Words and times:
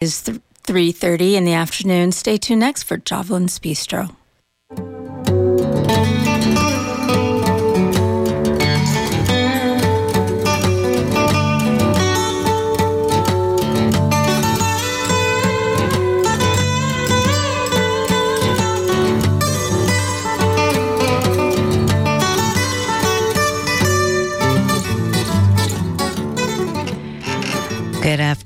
is 0.00 0.22
3.30 0.22 1.34
in 1.34 1.44
the 1.44 1.52
afternoon. 1.52 2.10
Stay 2.10 2.38
tuned 2.38 2.60
next 2.60 2.84
for 2.84 2.96
Jovelyn's 2.96 3.58
Bistro. 3.58 4.16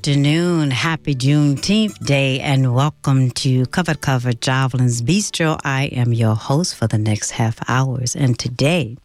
Afternoon. 0.07 0.71
Happy 0.71 1.15
Juneteenth 1.15 1.99
Day 2.05 2.39
and 2.39 2.75
welcome 2.75 3.31
to 3.31 3.65
Cover 3.65 3.95
Cover 3.95 4.33
Jovelyn's 4.33 5.01
Bistro. 5.01 5.59
I 5.65 5.85
am 5.85 6.13
your 6.13 6.35
host 6.35 6.75
for 6.75 6.87
the 6.87 6.99
next 6.99 7.31
half 7.31 7.59
hours. 7.71 8.15
And 8.15 8.39
today 8.39 8.99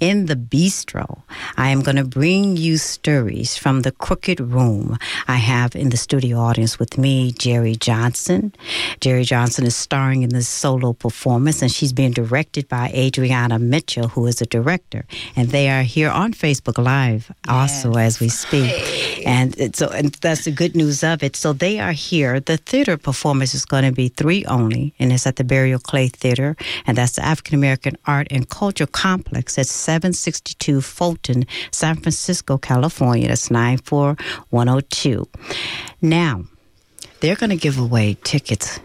in 0.00 0.24
the 0.24 0.34
Bistro, 0.34 1.20
I 1.58 1.68
am 1.68 1.82
going 1.82 1.96
to 1.96 2.04
bring 2.04 2.56
you 2.56 2.78
stories 2.78 3.58
from 3.58 3.82
the 3.82 3.92
Crooked 3.92 4.40
Room. 4.40 4.96
I 5.28 5.36
have 5.36 5.76
in 5.76 5.90
the 5.90 5.98
studio 5.98 6.38
audience 6.38 6.78
with 6.78 6.96
me 6.96 7.32
Jerry 7.32 7.74
Johnson. 7.74 8.54
Jerry 9.00 9.24
Johnson 9.24 9.66
is 9.66 9.76
starring 9.76 10.22
in 10.22 10.30
this 10.30 10.48
solo 10.48 10.94
performance 10.94 11.60
and 11.60 11.70
she's 11.70 11.92
being 11.92 12.12
directed 12.12 12.66
by 12.66 12.90
Adriana 12.94 13.58
Mitchell, 13.58 14.08
who 14.08 14.24
is 14.24 14.40
a 14.40 14.46
director. 14.46 15.04
And 15.36 15.50
they 15.50 15.68
are 15.68 15.82
here 15.82 16.08
on 16.08 16.32
Facebook 16.32 16.82
Live 16.82 17.30
also 17.46 17.92
yes. 17.92 17.98
as 17.98 18.20
we 18.20 18.30
speak. 18.30 18.70
Hey. 18.70 19.24
And 19.26 19.76
so 19.76 19.88
and 19.88 20.14
that's 20.14 20.45
the 20.46 20.52
good 20.52 20.74
news 20.74 21.04
of 21.04 21.22
it. 21.22 21.36
So 21.36 21.52
they 21.52 21.78
are 21.78 21.92
here. 21.92 22.40
The 22.40 22.56
theater 22.56 22.96
performance 22.96 23.52
is 23.52 23.66
going 23.66 23.84
to 23.84 23.92
be 23.92 24.08
three 24.08 24.44
only, 24.46 24.94
and 24.98 25.12
it's 25.12 25.26
at 25.26 25.36
the 25.36 25.44
Buriel 25.44 25.82
Clay 25.82 26.08
Theater, 26.08 26.56
and 26.86 26.96
that's 26.96 27.16
the 27.16 27.24
African 27.24 27.56
American 27.56 27.96
Art 28.06 28.28
and 28.30 28.48
Culture 28.48 28.86
Complex 28.86 29.58
at 29.58 29.66
762 29.66 30.80
Fulton, 30.80 31.44
San 31.72 31.96
Francisco, 31.96 32.56
California. 32.58 33.28
That's 33.28 33.50
94102. 33.50 35.28
Now, 36.00 36.44
they're 37.20 37.36
going 37.36 37.50
to 37.50 37.56
give 37.56 37.78
away 37.78 38.16
tickets 38.22 38.78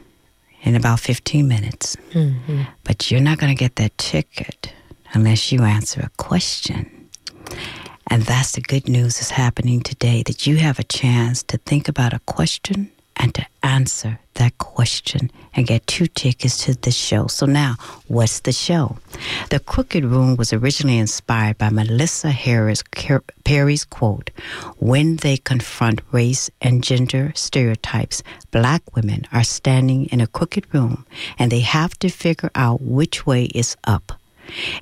in 0.64 0.76
about 0.76 1.00
15 1.00 1.48
minutes, 1.48 1.96
mm-hmm. 2.12 2.64
but 2.84 3.12
you're 3.12 3.22
not 3.22 3.38
going 3.38 3.56
to 3.56 3.60
get 3.60 3.76
that 3.76 3.96
ticket 3.98 4.74
unless 5.14 5.52
you 5.52 5.62
answer 5.62 6.02
a 6.02 6.10
question. 6.18 7.10
And 8.12 8.24
that's 8.24 8.52
the 8.52 8.62
good 8.62 8.90
news 8.90 9.22
is 9.22 9.32
happening 9.32 9.80
today 9.80 10.22
that 10.24 10.46
you 10.46 10.58
have 10.58 10.80
a 10.80 10.84
chance 10.84 11.44
to 11.44 11.58
think 11.58 11.88
about 11.88 12.12
a 12.14 12.20
question 12.26 12.92
and 13.16 13.34
to 13.36 13.46
answer 13.64 14.20
that 14.34 14.58
question 14.58 15.32
and 15.56 15.66
get 15.66 15.88
two 15.88 16.08
tickets 16.08 16.66
to 16.66 16.74
the 16.74 16.92
show. 16.92 17.28
So 17.28 17.46
now, 17.46 17.76
what's 18.08 18.42
the 18.42 18.52
show? 18.52 18.98
The 19.50 19.60
Crooked 19.60 20.04
Room 20.04 20.36
was 20.36 20.52
originally 20.52 20.98
inspired 20.98 21.58
by 21.58 21.70
Melissa 21.70 22.32
Harris 22.32 22.84
Perry's 23.46 23.86
quote, 23.86 24.30
"When 24.78 25.16
they 25.18 25.38
confront 25.38 26.02
race 26.12 26.50
and 26.62 26.84
gender 26.84 27.32
stereotypes, 27.34 28.24
black 28.52 28.82
women 28.94 29.26
are 29.32 29.46
standing 29.46 30.08
in 30.08 30.20
a 30.20 30.28
crooked 30.28 30.66
room 30.74 31.06
and 31.40 31.50
they 31.50 31.62
have 31.62 31.98
to 32.00 32.10
figure 32.10 32.52
out 32.56 32.82
which 32.82 33.26
way 33.26 33.46
is 33.46 33.78
up." 33.86 34.20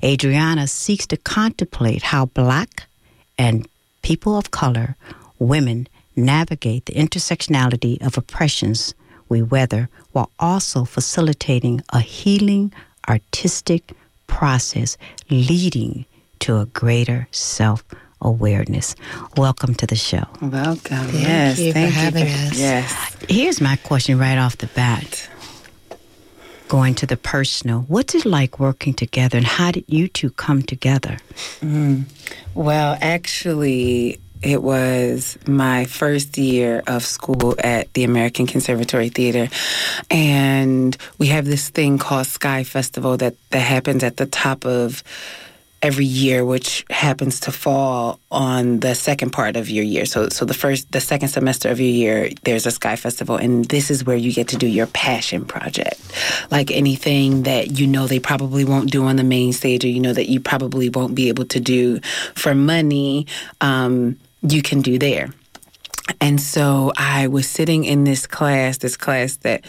Adriana 0.02 0.66
seeks 0.66 1.06
to 1.06 1.16
contemplate 1.16 2.02
how 2.02 2.26
black 2.26 2.88
and 3.40 3.66
people 4.02 4.36
of 4.36 4.50
color, 4.50 4.96
women, 5.38 5.88
navigate 6.14 6.84
the 6.84 6.92
intersectionality 6.92 7.94
of 8.06 8.18
oppressions 8.18 8.94
we 9.30 9.40
weather 9.40 9.88
while 10.12 10.30
also 10.38 10.84
facilitating 10.84 11.80
a 11.90 12.00
healing 12.00 12.70
artistic 13.08 13.92
process 14.26 14.98
leading 15.30 16.04
to 16.40 16.58
a 16.58 16.66
greater 16.66 17.28
self 17.30 17.82
awareness. 18.20 18.94
Welcome 19.38 19.74
to 19.76 19.86
the 19.86 19.96
show. 19.96 20.24
Welcome. 20.42 21.08
Yes, 21.14 21.56
Thank 21.56 21.66
you 21.66 21.72
thank 21.72 21.94
for 21.94 21.98
you 21.98 22.04
having 22.04 22.26
for, 22.26 22.52
us. 22.52 22.58
Yes. 22.58 23.16
Here's 23.26 23.60
my 23.62 23.76
question 23.76 24.18
right 24.18 24.36
off 24.36 24.58
the 24.58 24.66
bat 24.66 25.30
going 26.70 26.94
to 26.94 27.04
the 27.04 27.16
personal. 27.16 27.80
What's 27.88 28.14
it 28.14 28.24
like 28.24 28.60
working 28.60 28.94
together, 28.94 29.36
and 29.36 29.46
how 29.46 29.72
did 29.72 29.84
you 29.88 30.06
two 30.06 30.30
come 30.30 30.62
together? 30.62 31.18
Mm. 31.60 32.04
Well, 32.54 32.96
actually, 33.00 34.20
it 34.40 34.62
was 34.62 35.36
my 35.46 35.84
first 35.84 36.38
year 36.38 36.82
of 36.86 37.04
school 37.04 37.56
at 37.58 37.92
the 37.94 38.04
American 38.04 38.46
Conservatory 38.46 39.08
Theater. 39.08 39.48
And 40.10 40.96
we 41.18 41.26
have 41.26 41.44
this 41.44 41.68
thing 41.68 41.98
called 41.98 42.26
Sky 42.26 42.62
Festival 42.62 43.16
that, 43.18 43.34
that 43.50 43.60
happens 43.60 44.04
at 44.04 44.16
the 44.16 44.26
top 44.26 44.64
of 44.64 45.02
every 45.82 46.04
year, 46.04 46.44
which 46.44 46.84
happens 46.90 47.40
to 47.40 47.52
fall 47.52 48.20
on 48.30 48.80
the 48.80 48.94
second 48.94 49.30
part 49.30 49.56
of 49.56 49.70
your 49.70 49.84
year. 49.84 50.04
So, 50.04 50.28
so 50.28 50.44
the 50.44 50.54
first, 50.54 50.92
the 50.92 51.00
second 51.00 51.28
semester 51.28 51.70
of 51.70 51.80
your 51.80 51.88
year, 51.88 52.30
there's 52.44 52.66
a 52.66 52.70
Sky 52.70 52.96
Festival, 52.96 53.36
and 53.36 53.64
this 53.66 53.90
is 53.90 54.04
where 54.04 54.16
you 54.16 54.32
get 54.32 54.48
to 54.48 54.56
do 54.56 54.66
your 54.66 54.86
passion 54.88 55.44
project, 55.44 56.00
like 56.50 56.70
anything 56.70 57.44
that 57.44 57.78
you 57.78 57.86
know 57.86 58.06
they 58.06 58.18
probably 58.18 58.64
won't 58.64 58.90
do 58.90 59.04
on 59.04 59.16
the 59.16 59.24
main 59.24 59.52
stage, 59.52 59.84
or 59.84 59.88
you 59.88 60.00
know 60.00 60.12
that 60.12 60.28
you 60.28 60.40
probably 60.40 60.88
won't 60.88 61.14
be 61.14 61.28
able 61.28 61.46
to 61.46 61.60
do 61.60 62.00
for 62.34 62.54
money. 62.54 63.26
Um, 63.60 64.18
you 64.42 64.62
can 64.62 64.80
do 64.80 64.98
there. 64.98 65.30
And 66.20 66.40
so 66.40 66.92
I 66.96 67.28
was 67.28 67.48
sitting 67.48 67.84
in 67.84 68.04
this 68.04 68.26
class, 68.26 68.78
this 68.78 68.96
class 68.96 69.36
that 69.36 69.64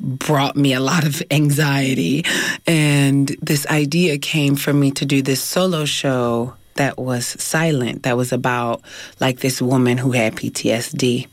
brought 0.00 0.56
me 0.56 0.72
a 0.74 0.80
lot 0.80 1.06
of 1.06 1.22
anxiety. 1.30 2.24
And 2.66 3.28
this 3.40 3.66
idea 3.66 4.18
came 4.18 4.56
for 4.56 4.72
me 4.72 4.90
to 4.92 5.06
do 5.06 5.22
this 5.22 5.42
solo 5.42 5.84
show 5.84 6.54
that 6.74 6.98
was 6.98 7.26
silent, 7.42 8.02
that 8.02 8.16
was 8.16 8.32
about 8.32 8.82
like 9.20 9.40
this 9.40 9.60
woman 9.60 9.98
who 9.98 10.12
had 10.12 10.34
PTSD. 10.34 11.26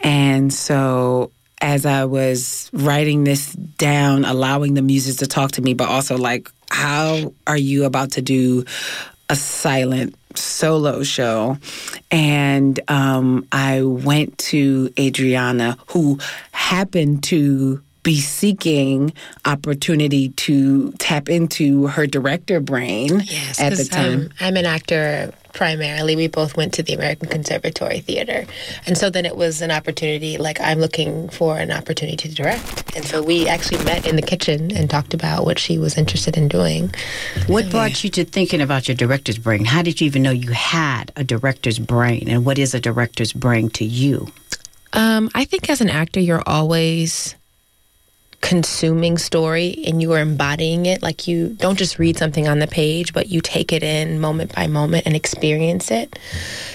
And 0.00 0.52
so 0.52 1.30
as 1.60 1.86
I 1.86 2.04
was 2.04 2.70
writing 2.72 3.24
this 3.24 3.52
down, 3.52 4.24
allowing 4.24 4.74
the 4.74 4.82
muses 4.82 5.16
to 5.16 5.26
talk 5.26 5.52
to 5.52 5.62
me, 5.62 5.74
but 5.74 5.88
also 5.88 6.18
like, 6.18 6.50
how 6.70 7.32
are 7.46 7.56
you 7.56 7.84
about 7.84 8.12
to 8.12 8.22
do 8.22 8.64
a 9.28 9.36
silent 9.36 10.14
solo 10.34 11.02
show 11.02 11.56
and 12.10 12.78
um, 12.88 13.46
I 13.50 13.82
went 13.82 14.38
to 14.38 14.92
Adriana, 14.98 15.78
who 15.88 16.18
happened 16.52 17.24
to 17.24 17.82
be 18.06 18.20
seeking 18.20 19.12
opportunity 19.46 20.28
to 20.28 20.92
tap 20.92 21.28
into 21.28 21.88
her 21.88 22.06
director 22.06 22.60
brain 22.60 23.20
yes, 23.24 23.60
at 23.60 23.76
the 23.76 23.82
time. 23.84 24.30
I'm, 24.38 24.46
I'm 24.46 24.56
an 24.58 24.64
actor 24.64 25.34
primarily. 25.52 26.14
We 26.14 26.28
both 26.28 26.56
went 26.56 26.72
to 26.74 26.84
the 26.84 26.94
American 26.94 27.28
Conservatory 27.28 27.98
Theater. 27.98 28.46
And 28.86 28.96
so 28.96 29.10
then 29.10 29.26
it 29.26 29.36
was 29.36 29.60
an 29.60 29.72
opportunity, 29.72 30.38
like 30.38 30.60
I'm 30.60 30.78
looking 30.78 31.28
for 31.30 31.58
an 31.58 31.72
opportunity 31.72 32.28
to 32.28 32.32
direct. 32.32 32.94
And 32.94 33.04
so 33.04 33.24
we 33.24 33.48
actually 33.48 33.84
met 33.84 34.06
in 34.06 34.14
the 34.14 34.22
kitchen 34.22 34.70
and 34.70 34.88
talked 34.88 35.12
about 35.12 35.44
what 35.44 35.58
she 35.58 35.76
was 35.76 35.98
interested 35.98 36.36
in 36.36 36.46
doing. 36.46 36.94
What 37.48 37.68
brought 37.72 38.04
you 38.04 38.10
to 38.10 38.24
thinking 38.24 38.60
about 38.60 38.86
your 38.86 38.94
director's 38.94 39.38
brain? 39.38 39.64
How 39.64 39.82
did 39.82 40.00
you 40.00 40.06
even 40.06 40.22
know 40.22 40.30
you 40.30 40.52
had 40.52 41.10
a 41.16 41.24
director's 41.24 41.80
brain? 41.80 42.28
And 42.28 42.44
what 42.44 42.56
is 42.56 42.72
a 42.72 42.78
director's 42.78 43.32
brain 43.32 43.68
to 43.70 43.84
you? 43.84 44.28
Um, 44.92 45.28
I 45.34 45.44
think 45.44 45.68
as 45.68 45.80
an 45.80 45.90
actor, 45.90 46.20
you're 46.20 46.44
always 46.46 47.34
consuming 48.40 49.18
story 49.18 49.82
and 49.86 50.00
you 50.00 50.12
are 50.12 50.20
embodying 50.20 50.86
it 50.86 51.02
like 51.02 51.26
you 51.26 51.48
don't 51.58 51.78
just 51.78 51.98
read 51.98 52.16
something 52.16 52.46
on 52.48 52.58
the 52.58 52.66
page 52.66 53.12
but 53.12 53.28
you 53.28 53.40
take 53.40 53.72
it 53.72 53.82
in 53.82 54.20
moment 54.20 54.54
by 54.54 54.66
moment 54.66 55.06
and 55.06 55.16
experience 55.16 55.90
it. 55.90 56.18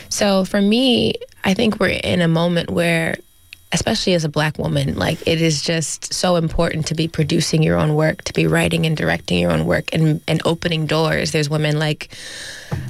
So 0.09 0.45
for 0.45 0.61
me 0.61 1.15
i 1.43 1.53
think 1.53 1.79
we're 1.79 1.99
in 2.03 2.21
a 2.21 2.27
moment 2.27 2.69
where 2.69 3.17
especially 3.71 4.13
as 4.13 4.23
a 4.23 4.29
black 4.29 4.57
woman, 4.57 4.97
like 4.97 5.25
it 5.27 5.41
is 5.41 5.61
just 5.61 6.13
so 6.13 6.35
important 6.35 6.87
to 6.87 6.95
be 6.95 7.07
producing 7.07 7.63
your 7.63 7.77
own 7.77 7.95
work, 7.95 8.23
to 8.23 8.33
be 8.33 8.47
writing 8.47 8.85
and 8.85 8.97
directing 8.97 9.39
your 9.39 9.51
own 9.51 9.65
work 9.65 9.93
and, 9.93 10.21
and 10.27 10.41
opening 10.45 10.85
doors. 10.85 11.31
There's 11.31 11.49
women 11.49 11.79
like 11.79 12.09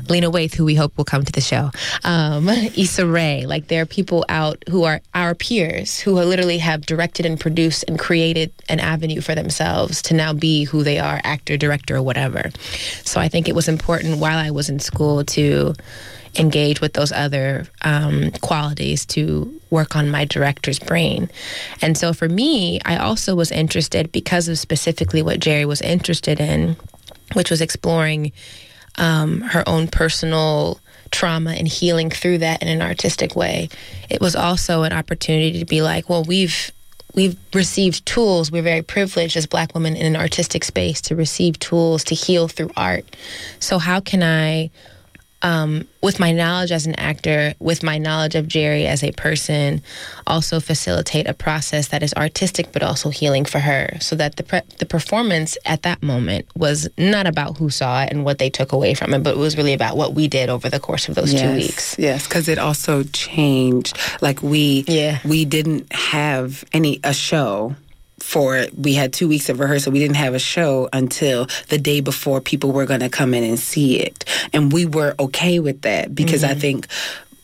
Lena 0.09 0.31
Waithe, 0.31 0.55
who 0.55 0.65
we 0.65 0.75
hope 0.75 0.97
will 0.97 1.05
come 1.05 1.23
to 1.23 1.31
the 1.31 1.41
show, 1.41 1.71
um, 2.03 2.49
Issa 2.77 3.05
Rae. 3.05 3.45
Like 3.45 3.67
there 3.67 3.81
are 3.81 3.85
people 3.85 4.25
out 4.29 4.63
who 4.69 4.83
are 4.83 5.01
our 5.13 5.35
peers 5.35 5.99
who 5.99 6.13
literally 6.13 6.57
have 6.57 6.85
directed 6.85 7.25
and 7.25 7.39
produced 7.39 7.85
and 7.87 7.99
created 7.99 8.51
an 8.67 8.79
avenue 8.79 9.21
for 9.21 9.35
themselves 9.35 10.01
to 10.03 10.13
now 10.13 10.33
be 10.33 10.63
who 10.63 10.83
they 10.83 10.99
are, 10.99 11.21
actor, 11.23 11.57
director, 11.57 11.97
or 11.97 12.01
whatever. 12.01 12.49
So 13.03 13.21
I 13.21 13.27
think 13.27 13.47
it 13.47 13.55
was 13.55 13.67
important 13.67 14.17
while 14.17 14.37
I 14.37 14.51
was 14.51 14.69
in 14.69 14.79
school 14.79 15.23
to 15.25 15.73
engage 16.37 16.81
with 16.81 16.93
those 16.93 17.11
other 17.11 17.67
um, 17.81 18.31
qualities 18.41 19.05
to 19.05 19.53
work 19.69 19.95
on 19.95 20.09
my 20.09 20.25
director's 20.25 20.79
brain. 20.79 21.29
And 21.81 21.97
so 21.97 22.13
for 22.13 22.29
me, 22.29 22.79
I 22.85 22.97
also 22.97 23.35
was 23.35 23.51
interested 23.51 24.11
because 24.11 24.47
of 24.47 24.57
specifically 24.57 25.21
what 25.21 25.39
Jerry 25.39 25.65
was 25.65 25.81
interested 25.81 26.39
in, 26.39 26.75
which 27.33 27.49
was 27.49 27.61
exploring 27.61 28.31
um, 28.97 29.41
her 29.41 29.67
own 29.67 29.87
personal 29.87 30.79
trauma 31.11 31.51
and 31.51 31.67
healing 31.67 32.09
through 32.09 32.39
that 32.39 32.61
in 32.61 32.67
an 32.67 32.81
artistic 32.81 33.35
way. 33.35 33.69
It 34.09 34.21
was 34.21 34.35
also 34.35 34.83
an 34.83 34.93
opportunity 34.93 35.59
to 35.59 35.65
be 35.65 35.81
like, 35.81 36.09
well, 36.09 36.23
we've 36.23 36.71
we've 37.13 37.35
received 37.53 38.05
tools. 38.05 38.51
We're 38.51 38.61
very 38.61 38.81
privileged 38.81 39.35
as 39.35 39.45
black 39.45 39.73
women 39.73 39.97
in 39.97 40.05
an 40.05 40.15
artistic 40.15 40.63
space 40.63 41.01
to 41.01 41.15
receive 41.15 41.59
tools 41.59 42.05
to 42.05 42.15
heal 42.15 42.47
through 42.47 42.71
art. 42.77 43.17
So 43.59 43.79
how 43.79 43.99
can 43.99 44.23
I 44.23 44.69
um, 45.43 45.87
with 46.01 46.19
my 46.19 46.31
knowledge 46.31 46.71
as 46.71 46.85
an 46.85 46.95
actor, 46.95 47.53
with 47.59 47.83
my 47.83 47.97
knowledge 47.97 48.35
of 48.35 48.47
Jerry 48.47 48.85
as 48.87 49.03
a 49.03 49.11
person, 49.13 49.81
also 50.27 50.59
facilitate 50.59 51.27
a 51.27 51.33
process 51.33 51.87
that 51.89 52.03
is 52.03 52.13
artistic 52.13 52.71
but 52.71 52.83
also 52.83 53.09
healing 53.09 53.45
for 53.45 53.59
her, 53.59 53.97
so 53.99 54.15
that 54.15 54.35
the 54.35 54.43
pre- 54.43 54.61
the 54.79 54.85
performance 54.85 55.57
at 55.65 55.81
that 55.83 56.01
moment 56.03 56.45
was 56.55 56.87
not 56.97 57.25
about 57.27 57.57
who 57.57 57.69
saw 57.69 58.03
it 58.03 58.11
and 58.11 58.23
what 58.25 58.37
they 58.37 58.49
took 58.49 58.71
away 58.71 58.93
from 58.93 59.13
it, 59.13 59.23
but 59.23 59.35
it 59.35 59.39
was 59.39 59.57
really 59.57 59.73
about 59.73 59.97
what 59.97 60.13
we 60.13 60.27
did 60.27 60.49
over 60.49 60.69
the 60.69 60.79
course 60.79 61.09
of 61.09 61.15
those 61.15 61.33
yes, 61.33 61.41
two 61.41 61.53
weeks. 61.55 61.95
Yes, 61.99 62.27
because 62.27 62.47
it 62.47 62.57
also 62.59 63.03
changed. 63.03 63.97
Like 64.21 64.41
we, 64.43 64.83
Yeah. 64.87 65.19
we 65.25 65.45
didn't 65.45 65.91
have 65.93 66.63
any 66.73 66.99
a 67.03 67.13
show 67.13 67.75
for 68.21 68.65
we 68.77 68.93
had 68.93 69.13
two 69.13 69.27
weeks 69.27 69.49
of 69.49 69.59
rehearsal. 69.59 69.91
We 69.91 69.99
didn't 69.99 70.15
have 70.17 70.33
a 70.33 70.39
show 70.39 70.89
until 70.93 71.47
the 71.69 71.77
day 71.77 72.01
before 72.01 72.41
people 72.41 72.71
were 72.71 72.85
going 72.85 72.99
to 73.01 73.09
come 73.09 73.33
in 73.33 73.43
and 73.43 73.59
see 73.59 73.99
it, 73.99 74.25
and 74.53 74.71
we 74.71 74.85
were 74.85 75.15
okay 75.19 75.59
with 75.59 75.81
that 75.81 76.15
because 76.15 76.43
I 76.43 76.51
mm-hmm. 76.51 76.59
think. 76.59 76.87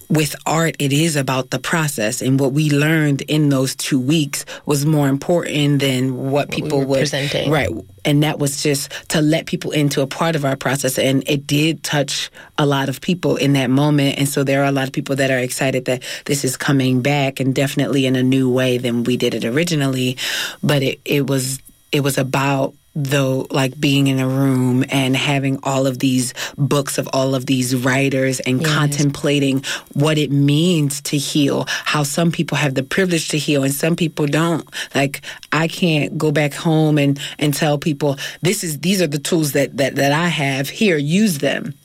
With 0.10 0.36
art, 0.46 0.78
it 0.80 0.94
is 0.94 1.18
about 1.18 1.50
the 1.50 1.60
process, 1.60 2.22
and 2.22 2.40
what 2.40 2.54
we 2.54 2.70
learned 2.70 3.24
in 3.24 3.50
those 3.50 3.76
two 3.76 4.00
weeks 4.00 4.46
was 4.66 4.86
more 4.86 5.10
important 5.10 5.82
than 5.82 6.32
what 6.32 6.50
people 6.50 6.80
were 6.80 6.86
would 6.86 7.00
presenting. 7.00 7.52
Right, 7.52 7.70
and 8.06 8.24
that 8.24 8.40
was 8.40 8.64
just 8.64 8.90
to 9.10 9.22
let 9.22 9.48
people 9.48 9.72
into 9.72 10.02
a 10.02 10.08
part 10.08 10.38
of 10.38 10.46
our 10.46 10.56
process, 10.56 10.98
and 10.98 11.28
it 11.28 11.46
did 11.46 11.84
touch 11.84 12.32
a 12.58 12.66
lot 12.66 12.88
of 12.88 13.02
people 13.02 13.36
in 13.36 13.52
that 13.54 13.70
moment. 13.70 14.18
And 14.18 14.30
so 14.30 14.46
there 14.46 14.62
are 14.62 14.68
a 14.68 14.72
lot 14.72 14.88
of 14.88 14.94
people 14.94 15.18
that 15.18 15.30
are 15.30 15.40
excited 15.40 15.84
that 15.86 16.04
this 16.24 16.46
is 16.46 16.56
coming 16.56 17.02
back, 17.02 17.42
and 17.42 17.54
definitely 17.54 18.06
in 18.06 18.16
a 18.16 18.24
new 18.24 18.50
way 18.50 18.78
than 18.78 19.04
we 19.04 19.18
did 19.18 19.34
it 19.34 19.44
originally. 19.44 20.16
But 20.64 20.84
it 20.84 21.02
it 21.04 21.28
was 21.28 21.60
it 21.92 22.00
was 22.00 22.18
about 22.18 22.74
though 22.98 23.46
like 23.52 23.80
being 23.80 24.08
in 24.08 24.18
a 24.18 24.28
room 24.28 24.84
and 24.90 25.16
having 25.16 25.60
all 25.62 25.86
of 25.86 26.00
these 26.00 26.34
books 26.58 26.98
of 26.98 27.08
all 27.14 27.36
of 27.36 27.46
these 27.46 27.76
writers 27.76 28.40
and 28.40 28.66
contemplating 28.66 29.64
what 29.94 30.18
it 30.18 30.32
means 30.32 31.00
to 31.02 31.16
heal 31.16 31.66
how 31.68 32.02
some 32.02 32.32
people 32.32 32.58
have 32.58 32.74
the 32.74 32.82
privilege 32.82 33.30
to 33.30 33.38
heal 33.38 33.64
and 33.64 33.74
some 33.74 33.96
people 33.96 34.26
don't. 34.26 34.68
Like 34.96 35.22
i 35.52 35.68
can't 35.68 36.18
go 36.18 36.32
back 36.32 36.54
home 36.56 36.98
and 36.98 37.20
and 37.38 37.54
tell 37.54 37.78
people 37.78 38.18
this 38.42 38.64
is 38.64 38.80
these 38.80 39.00
are 39.00 39.08
the 39.08 39.20
tools 39.20 39.52
that 39.52 39.78
that, 39.78 39.96
that 39.96 40.12
i 40.12 40.28
have. 40.28 40.68
Here 40.68 40.98
use 40.98 41.38
them 41.38 41.76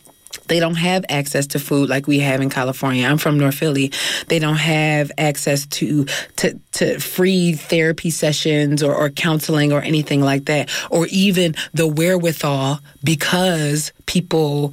they 0.49 0.61
don't 0.61 0.77
have 0.77 1.05
access 1.09 1.47
to 1.49 1.59
food 1.59 1.89
like 1.89 2.07
we 2.07 2.19
have 2.21 2.41
in 2.41 2.51
California. 2.51 3.07
I'm 3.07 3.19
from 3.19 3.39
North 3.39 3.55
Philly. 3.55 3.93
They 4.29 4.39
don't 4.39 4.57
have 4.57 5.11
access 5.19 5.67
to 5.67 6.07
to, 6.37 6.59
to 6.73 6.99
free 6.99 7.55
therapy 7.55 8.11
sessions 8.11 8.83
or, 8.83 8.95
or 8.95 9.11
counseling 9.11 9.73
or 9.73 9.81
anything 9.81 10.21
like 10.21 10.47
that, 10.47 10.71
or 10.91 11.07
even 11.11 11.55
the 11.73 11.87
wherewithal 11.87 12.81
because 13.05 13.93
people 14.07 14.73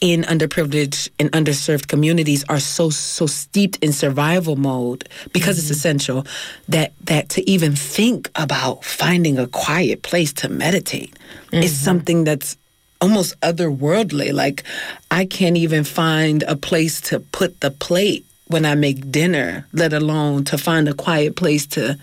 in 0.00 0.22
underprivileged 0.22 1.10
and 1.18 1.30
underserved 1.32 1.86
communities 1.86 2.42
are 2.48 2.60
so 2.60 2.88
so 2.88 3.26
steeped 3.26 3.76
in 3.84 3.92
survival 3.92 4.56
mode 4.56 5.06
because 5.32 5.58
it's 5.58 5.66
mm-hmm. 5.66 5.72
essential 5.72 6.26
that 6.68 6.92
that 7.04 7.28
to 7.28 7.48
even 7.48 7.76
think 7.76 8.30
about 8.34 8.82
finding 8.82 9.38
a 9.38 9.46
quiet 9.46 10.02
place 10.02 10.32
to 10.32 10.48
meditate 10.48 11.14
is 11.52 11.72
mm-hmm. 11.72 11.84
something 11.84 12.24
that's 12.24 12.56
almost 13.00 13.38
otherworldly. 13.40 14.32
Like 14.32 14.64
I 15.10 15.24
can't 15.24 15.56
even 15.56 15.84
find 15.84 16.42
a 16.44 16.56
place 16.56 17.00
to 17.02 17.20
put 17.20 17.60
the 17.60 17.70
plate 17.70 18.24
when 18.46 18.64
I 18.64 18.74
make 18.74 19.10
dinner, 19.10 19.66
let 19.72 19.92
alone 19.92 20.44
to 20.44 20.58
find 20.58 20.88
a 20.88 20.94
quiet 20.94 21.36
place 21.36 21.66
to 21.68 21.98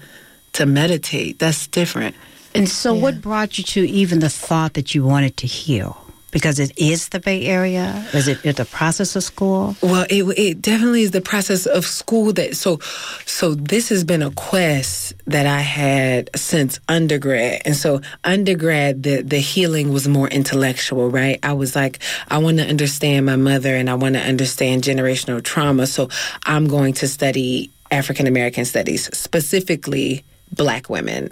to 0.54 0.66
meditate. 0.66 1.40
That's 1.40 1.68
different. 1.68 2.16
And 2.56 2.68
so, 2.68 2.94
what 2.94 3.22
brought 3.22 3.58
you 3.58 3.64
to 3.66 3.82
even 3.82 4.20
the 4.20 4.30
thought 4.30 4.74
that 4.74 4.96
you 4.96 5.04
wanted 5.04 5.38
to 5.38 5.48
heal? 5.48 6.07
Because 6.32 6.60
it 6.60 6.78
is 6.78 7.10
the 7.10 7.20
Bay 7.20 7.46
Area. 7.46 8.06
Is 8.14 8.28
it, 8.28 8.44
the 8.44 8.66
process 8.66 9.16
of 9.16 9.24
school? 9.24 9.76
Well, 9.82 10.06
it 10.10 10.24
it 10.38 10.62
definitely 10.62 11.04
is 11.04 11.12
the 11.12 11.22
process 11.22 11.66
of 11.66 11.86
school 11.86 12.34
that 12.34 12.56
so 12.56 12.80
so 13.26 13.56
this 13.56 13.90
has 13.90 14.04
been 14.04 14.22
a 14.22 14.32
quest 14.32 15.14
that 15.26 15.46
I 15.46 15.62
had 15.62 16.30
since 16.36 16.80
undergrad. 16.90 17.62
And 17.66 17.76
so 17.76 18.02
undergrad 18.24 19.04
the 19.04 19.22
the 19.22 19.40
healing 19.40 19.94
was 19.94 20.08
more 20.08 20.28
intellectual, 20.28 21.10
right? 21.10 21.40
I 21.44 21.54
was 21.54 21.76
like 21.76 22.00
I 22.28 22.40
want 22.40 22.58
to 22.58 22.68
understand 22.68 23.26
my 23.26 23.38
mother 23.38 23.74
and 23.76 23.90
I 23.90 23.96
want 23.96 24.16
to 24.16 24.22
understand 24.22 24.84
generational 24.84 25.42
trauma. 25.42 25.88
So 25.88 26.10
I'm 26.44 26.68
going 26.68 26.94
to 26.96 27.08
study 27.08 27.72
African 27.90 28.28
American 28.28 28.66
studies, 28.66 29.10
specifically 29.18 30.24
black 30.52 30.90
women 30.90 31.32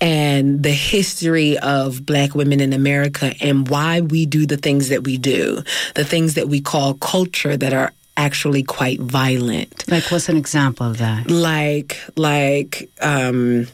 and 0.00 0.62
the 0.62 0.70
history 0.70 1.58
of 1.58 2.04
black 2.04 2.34
women 2.34 2.60
in 2.60 2.72
America 2.72 3.34
and 3.40 3.68
why 3.68 4.00
we 4.00 4.26
do 4.26 4.46
the 4.46 4.56
things 4.56 4.88
that 4.88 5.04
we 5.04 5.18
do, 5.18 5.62
the 5.94 6.04
things 6.04 6.34
that 6.34 6.48
we 6.48 6.60
call 6.60 6.94
culture 6.94 7.56
that 7.56 7.72
are 7.72 7.92
actually 8.16 8.62
quite 8.62 9.00
violent. 9.00 9.88
Like, 9.88 10.04
what's 10.10 10.28
an 10.28 10.36
example 10.36 10.86
of 10.86 10.98
that? 10.98 11.30
Like 11.30 12.00
like 12.16 12.90
um 13.00 13.66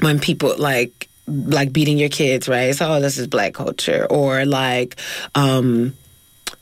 when 0.00 0.20
people 0.20 0.54
like 0.58 1.08
like 1.26 1.72
beating 1.72 1.98
your 1.98 2.08
kids, 2.08 2.48
right? 2.48 2.74
So 2.74 2.94
oh 2.94 3.00
this 3.00 3.18
is 3.18 3.26
black 3.26 3.54
culture. 3.54 4.06
Or 4.10 4.44
like 4.44 4.96
um 5.34 5.94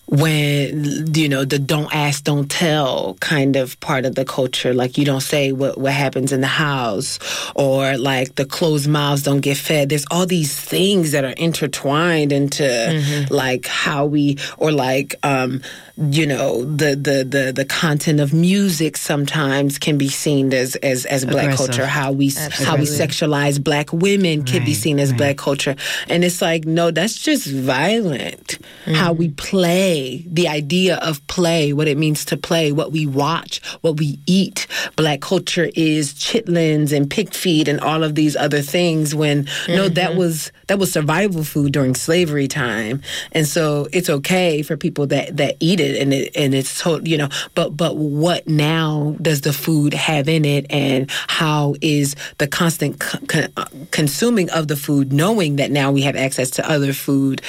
when 0.06 1.12
you 1.14 1.28
know 1.28 1.44
the 1.44 1.58
don't 1.58 1.92
ask 1.94 2.24
don't 2.24 2.50
tell 2.50 3.14
kind 3.20 3.56
of 3.56 3.78
part 3.80 4.04
of 4.04 4.14
the 4.14 4.24
culture. 4.24 4.74
Like 4.74 4.98
you 4.98 5.04
don't 5.04 5.22
say 5.22 5.52
what 5.52 5.78
what 5.78 5.92
happens 5.92 6.30
in 6.32 6.40
the 6.40 6.46
house 6.46 7.18
or 7.54 7.96
like 7.96 8.34
the 8.34 8.44
closed 8.44 8.86
mouths 8.88 9.22
don't 9.22 9.40
get 9.40 9.56
fed. 9.56 9.88
There's 9.88 10.04
all 10.10 10.26
these 10.26 10.58
things 10.58 11.12
that 11.12 11.24
are 11.24 11.34
intertwined 11.36 12.32
into 12.32 13.26
like 13.30 13.66
how 13.66 14.04
we 14.06 14.38
or 14.58 14.72
like 14.72 15.14
um 15.22 15.62
you 15.96 16.26
know 16.26 16.64
the 16.64 16.96
the 16.96 17.25
the 17.25 17.52
the 17.52 17.64
content 17.64 18.19
of 18.19 18.35
music 18.35 18.96
sometimes 18.96 19.79
can 19.79 19.96
be 19.96 20.08
seen 20.08 20.52
as 20.52 20.75
as 20.76 21.06
as 21.06 21.25
black 21.25 21.44
Aggressive. 21.44 21.67
culture. 21.67 21.87
How 21.87 22.11
we 22.11 22.31
how 22.31 22.76
we 22.76 22.85
sexualize 22.85 23.62
black 23.62 23.93
women 23.93 24.43
can 24.43 24.64
be 24.64 24.75
seen 24.75 24.99
as 24.99 25.11
right. 25.11 25.19
black 25.19 25.38
culture. 25.38 25.76
And 26.08 26.25
it's 26.25 26.43
like 26.43 26.64
no 26.64 26.91
that's 26.91 27.17
just 27.20 27.46
violent. 27.46 28.58
How 28.87 29.12
we 29.12 29.29
mm-hmm. 29.29 29.37
play 29.37 30.25
the 30.26 30.49
idea 30.49 30.96
of 30.96 31.25
play 31.29 31.73
what 31.73 31.87
it 31.87 31.96
means 31.96 32.25
to 32.26 32.37
play 32.37 32.73
what 32.73 32.91
we 32.91 33.06
watch 33.06 33.61
what 33.82 33.96
we 33.99 34.19
eat. 34.26 34.67
Black 34.96 35.20
culture 35.20 35.70
is 35.76 36.12
chitlins 36.14 36.93
and 36.93 37.08
pig 37.08 37.32
feet 37.32 37.69
and 37.69 37.79
all 37.79 38.02
of 38.02 38.17
these 38.17 38.35
other 38.35 38.62
things 38.62 39.15
when 39.15 39.46
no 39.69 39.89
that 39.89 40.10
mm-hmm. 40.10 40.19
was 40.19 40.51
that 40.67 40.81
was 40.81 40.93
survival 40.93 41.44
food 41.44 41.72
during 41.72 41.94
slavery 41.94 42.48
time. 42.48 43.01
And 43.31 43.46
so 43.46 43.86
it's 43.93 44.10
okay 44.10 44.63
for 44.63 44.77
people 44.77 45.06
that 45.08 45.36
that 45.36 45.56
eat 45.60 45.79
it 45.79 45.83
and 45.84 46.12
it 46.12 46.31
and 46.34 46.55
it's 46.55 46.81
told 46.81 47.06
you 47.06 47.17
know 47.17 47.29
but 47.55 47.76
but 47.76 47.96
what 47.96 48.46
now 48.46 49.17
does 49.20 49.43
the 49.43 49.53
food 49.53 49.94
have 49.94 50.29
in 50.29 50.44
it 50.44 50.67
and 50.70 51.10
how 51.29 51.74
is 51.81 52.14
the 52.38 52.46
constant 52.46 52.98
co- 53.00 53.19
co- 53.26 53.46
uh, 53.56 53.64
consuming 53.91 54.50
of 54.50 54.69
the 54.69 54.76
food 54.76 55.12
knowing 55.12 55.56
that 55.56 55.70
now 55.70 55.91
we 55.91 56.03
have 56.03 56.17
access 56.17 56.50
to 56.50 56.70
other 56.70 56.93
food 56.93 57.43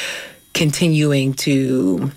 continuing 0.54 1.34
to 1.34 2.12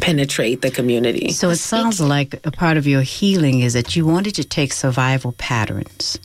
penetrate 0.00 0.62
the 0.62 0.70
community? 0.70 1.30
So, 1.32 1.50
it 1.50 1.56
sounds 1.56 2.00
like 2.00 2.44
a 2.46 2.50
part 2.50 2.76
of 2.76 2.86
your 2.86 3.02
healing 3.02 3.60
is 3.60 3.72
that 3.74 3.96
you 3.96 4.06
wanted 4.06 4.34
to 4.36 4.44
take 4.44 4.72
survival 4.72 5.32
patterns 5.32 6.18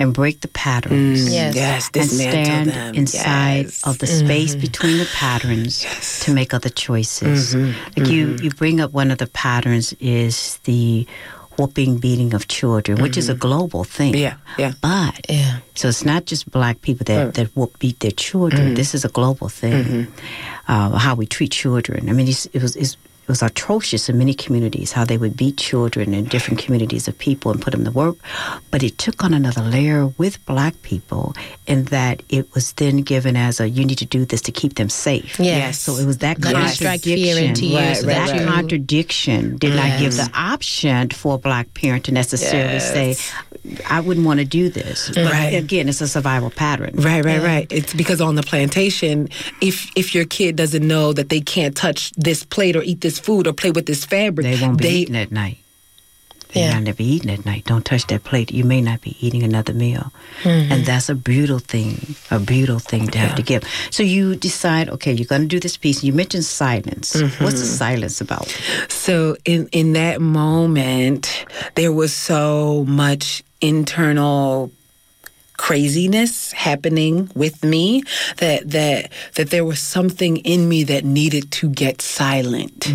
and 0.00 0.14
break 0.14 0.40
the 0.40 0.48
patterns. 0.48 1.28
Mm, 1.28 1.32
yes. 1.32 1.54
yes 1.54 1.90
and 1.94 2.10
stand 2.10 2.70
them. 2.70 2.94
inside 2.94 3.66
Yes. 3.66 3.86
of 3.86 3.98
the 3.98 4.06
space 4.06 4.52
mm-hmm. 4.52 4.60
between 4.62 4.96
the 4.98 5.08
patterns 5.14 5.84
to 6.24 6.32
make 6.32 6.54
other 6.54 6.70
choices. 6.70 7.54
Mm-hmm. 7.54 8.00
Like 8.00 8.10
you, 8.10 8.26
mm-hmm. 8.28 8.44
you 8.44 8.50
bring 8.50 8.80
up 8.80 8.92
one 8.92 9.10
of 9.12 9.18
the 9.18 9.26
patterns 9.28 9.92
is 10.00 10.58
the 10.64 11.06
whooping, 11.58 11.98
beating 11.98 12.32
of 12.32 12.48
children, 12.48 13.02
which 13.02 13.18
is 13.18 13.28
a 13.28 13.34
global 13.34 13.84
thing. 13.84 14.14
Yeah, 14.16 14.36
yeah. 14.56 14.72
But 14.80 15.26
Yeah. 15.28 15.58
so 15.74 15.88
it's 15.88 16.04
not 16.06 16.24
just 16.24 16.50
black 16.50 16.80
people 16.80 17.04
that, 17.04 17.28
mm. 17.28 17.34
that 17.34 17.48
whoop 17.54 17.78
beat 17.78 18.00
their 18.00 18.12
children. 18.16 18.74
This 18.74 18.94
is 18.94 19.04
a 19.04 19.10
global 19.10 19.50
thing. 19.50 20.06
Uh, 20.68 20.96
how 20.96 21.14
we 21.14 21.26
treat 21.26 21.52
children. 21.52 22.08
I 22.08 22.12
mean, 22.12 22.28
it's, 22.28 22.46
it 22.46 22.62
was 22.62 22.76
it's, 22.76 22.96
it 23.22 23.28
was 23.28 23.42
atrocious 23.42 24.08
in 24.08 24.18
many 24.18 24.34
communities 24.34 24.90
how 24.92 25.04
they 25.04 25.16
would 25.16 25.36
beat 25.36 25.56
children 25.56 26.14
in 26.14 26.24
different 26.24 26.58
communities 26.58 27.06
of 27.06 27.16
people 27.18 27.52
and 27.52 27.62
put 27.62 27.70
them 27.70 27.84
to 27.84 27.90
work. 27.92 28.16
But 28.72 28.82
it 28.82 28.98
took 28.98 29.22
on 29.22 29.32
another 29.34 29.62
layer 29.62 30.08
with 30.18 30.44
black 30.46 30.80
people 30.82 31.34
in 31.66 31.84
that 31.84 32.22
it 32.28 32.52
was 32.54 32.72
then 32.72 32.98
given 32.98 33.36
as 33.36 33.60
a 33.60 33.68
you 33.68 33.84
need 33.84 33.98
to 33.98 34.06
do 34.06 34.24
this 34.24 34.40
to 34.42 34.52
keep 34.52 34.74
them 34.74 34.88
safe. 34.88 35.38
Yes. 35.38 35.78
So 35.80 35.96
it 35.96 36.06
was 36.06 36.18
that 36.18 36.40
Let 36.40 36.56
us 36.56 36.74
strike 36.74 37.02
fear 37.02 37.16
contradiction. 37.36 37.48
into 37.48 37.66
you 37.66 37.76
Right, 37.76 37.96
so 37.96 38.06
right, 38.08 38.14
that 38.26 38.34
you 38.40 38.46
contradiction 38.46 39.56
did 39.58 39.76
not 39.76 40.00
give 40.00 40.16
the 40.16 40.28
option 40.34 41.10
for 41.10 41.34
a 41.34 41.38
black 41.38 41.72
parent 41.74 42.04
to 42.06 42.12
necessarily 42.12 42.74
Yes. 42.74 42.92
say, 42.92 43.16
I 43.88 44.00
wouldn't 44.00 44.26
want 44.26 44.40
to 44.40 44.46
do 44.46 44.70
this. 44.70 45.08
But 45.14 45.26
Right. 45.32 45.54
again, 45.54 45.88
it's 45.88 46.00
a 46.00 46.08
survival 46.08 46.50
pattern. 46.50 46.94
Right, 46.94 47.24
right, 47.24 47.42
right. 47.42 47.66
It's 47.70 47.92
because 47.94 48.20
on 48.20 48.34
the 48.34 48.42
plantation, 48.42 49.28
if 49.60 49.90
if 49.94 50.14
your 50.14 50.24
kid 50.24 50.56
doesn't 50.56 50.86
know 50.86 51.12
that 51.12 51.28
they 51.28 51.40
can't 51.40 51.76
touch 51.76 52.10
this 52.16 52.42
plate 52.44 52.74
or 52.76 52.82
eat 52.82 53.00
this 53.02 53.19
food 53.20 53.46
or 53.46 53.52
play 53.52 53.70
with 53.70 53.86
this 53.86 54.04
fabric, 54.04 54.44
They 54.46 54.60
won't 54.60 54.78
be 54.78 54.88
eating 54.88 55.16
at 55.16 55.30
night. 55.32 55.58
They 56.52 56.62
Yeah. 56.62 56.74
might 56.74 56.82
not 56.82 56.96
be 56.96 57.04
eating 57.04 57.30
at 57.30 57.44
night. 57.46 57.64
Don't 57.64 57.84
touch 57.84 58.08
that 58.08 58.24
plate. 58.24 58.50
You 58.50 58.64
may 58.64 58.80
not 58.80 59.00
be 59.02 59.14
eating 59.24 59.44
another 59.44 59.72
meal. 59.72 60.10
Mm-hmm. 60.42 60.72
And 60.72 60.84
that's 60.84 61.08
a 61.08 61.14
brutal 61.14 61.60
thing, 61.60 62.16
a 62.30 62.40
brutal 62.40 62.80
thing 62.80 63.06
to 63.14 63.18
have 63.18 63.36
to 63.36 63.42
give. 63.42 63.62
So 63.90 64.02
you 64.02 64.34
decide, 64.34 64.88
okay, 64.90 65.12
you're 65.12 65.26
going 65.30 65.42
to 65.42 65.46
do 65.46 65.60
this 65.60 65.76
piece. 65.76 66.02
You 66.02 66.12
mentioned 66.12 66.44
silence. 66.44 67.14
Mm-hmm. 67.14 67.44
What's 67.44 67.60
the 67.60 67.66
silence 67.66 68.20
about? 68.20 68.48
So 68.88 69.36
in 69.44 69.68
in 69.70 69.92
that 69.92 70.20
moment, 70.20 71.46
there 71.76 71.92
was 71.92 72.12
so 72.12 72.84
much 72.88 73.44
internal 73.60 74.72
craziness 75.60 76.52
happening 76.52 77.30
with 77.34 77.62
me 77.62 78.02
that 78.38 78.60
that 78.70 79.00
that 79.36 79.50
there 79.50 79.64
was 79.64 79.78
something 79.78 80.38
in 80.38 80.60
me 80.72 80.82
that 80.84 81.04
needed 81.04 81.44
to 81.52 81.68
get 81.68 82.00
silent 82.02 82.88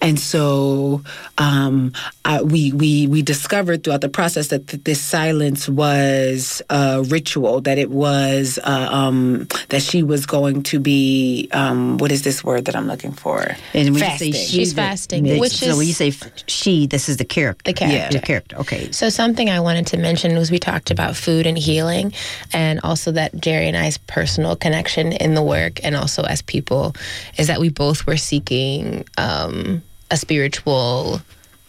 and 0.00 0.16
so 0.18 1.02
um, 1.38 1.92
I, 2.24 2.42
we 2.42 2.72
we 2.72 3.06
we 3.08 3.22
discovered 3.22 3.78
throughout 3.82 4.02
the 4.02 4.08
process 4.20 4.48
that 4.48 4.62
th- 4.68 4.84
this 4.84 5.00
silence 5.00 5.68
was 5.68 6.62
a 6.70 7.02
ritual 7.16 7.60
that 7.62 7.76
it 7.84 7.90
was 7.90 8.58
uh, 8.72 8.88
um, 9.00 9.48
that 9.72 9.82
she 9.82 10.00
was 10.12 10.26
going 10.26 10.62
to 10.70 10.78
be 10.78 11.48
um, 11.52 11.98
what 11.98 12.10
is 12.12 12.22
this 12.22 12.38
word 12.44 12.64
that 12.66 12.76
I'm 12.76 12.86
looking 12.86 13.12
for 13.24 13.40
And 13.74 13.86
when 13.94 14.00
Fasting. 14.02 14.28
you 14.28 14.34
say 14.34 14.44
she, 14.46 14.56
She's 14.58 14.74
that- 14.74 14.90
fasting, 14.90 15.24
that- 15.24 15.40
which 15.42 15.56
so 15.58 15.76
when 15.76 15.86
you 15.90 15.92
say 16.02 16.08
f- 16.08 16.30
she, 16.46 16.86
this 16.86 17.08
is 17.10 17.16
the 17.22 17.24
character. 17.36 17.64
The 17.70 17.76
character. 17.82 18.18
The 18.20 18.24
character. 18.30 18.54
Okay. 18.62 18.82
So 19.00 19.04
something 19.22 19.48
I 19.50 19.60
wanted 19.68 19.86
to 19.92 19.96
mention 20.08 20.28
was 20.40 20.50
we 20.56 20.60
talked 20.70 20.90
about 20.96 21.12
food 21.26 21.44
and 21.50 21.58
healing, 21.68 21.95
and 22.52 22.80
also 22.82 23.12
that 23.12 23.40
Jerry 23.40 23.68
and 23.68 23.76
I's 23.76 23.98
personal 23.98 24.56
connection 24.56 25.12
in 25.12 25.34
the 25.34 25.42
work, 25.42 25.84
and 25.84 25.96
also 25.96 26.22
as 26.22 26.42
people, 26.42 26.94
is 27.38 27.46
that 27.46 27.60
we 27.60 27.68
both 27.68 28.06
were 28.06 28.16
seeking 28.16 29.04
um, 29.18 29.82
a 30.10 30.16
spiritual 30.16 31.20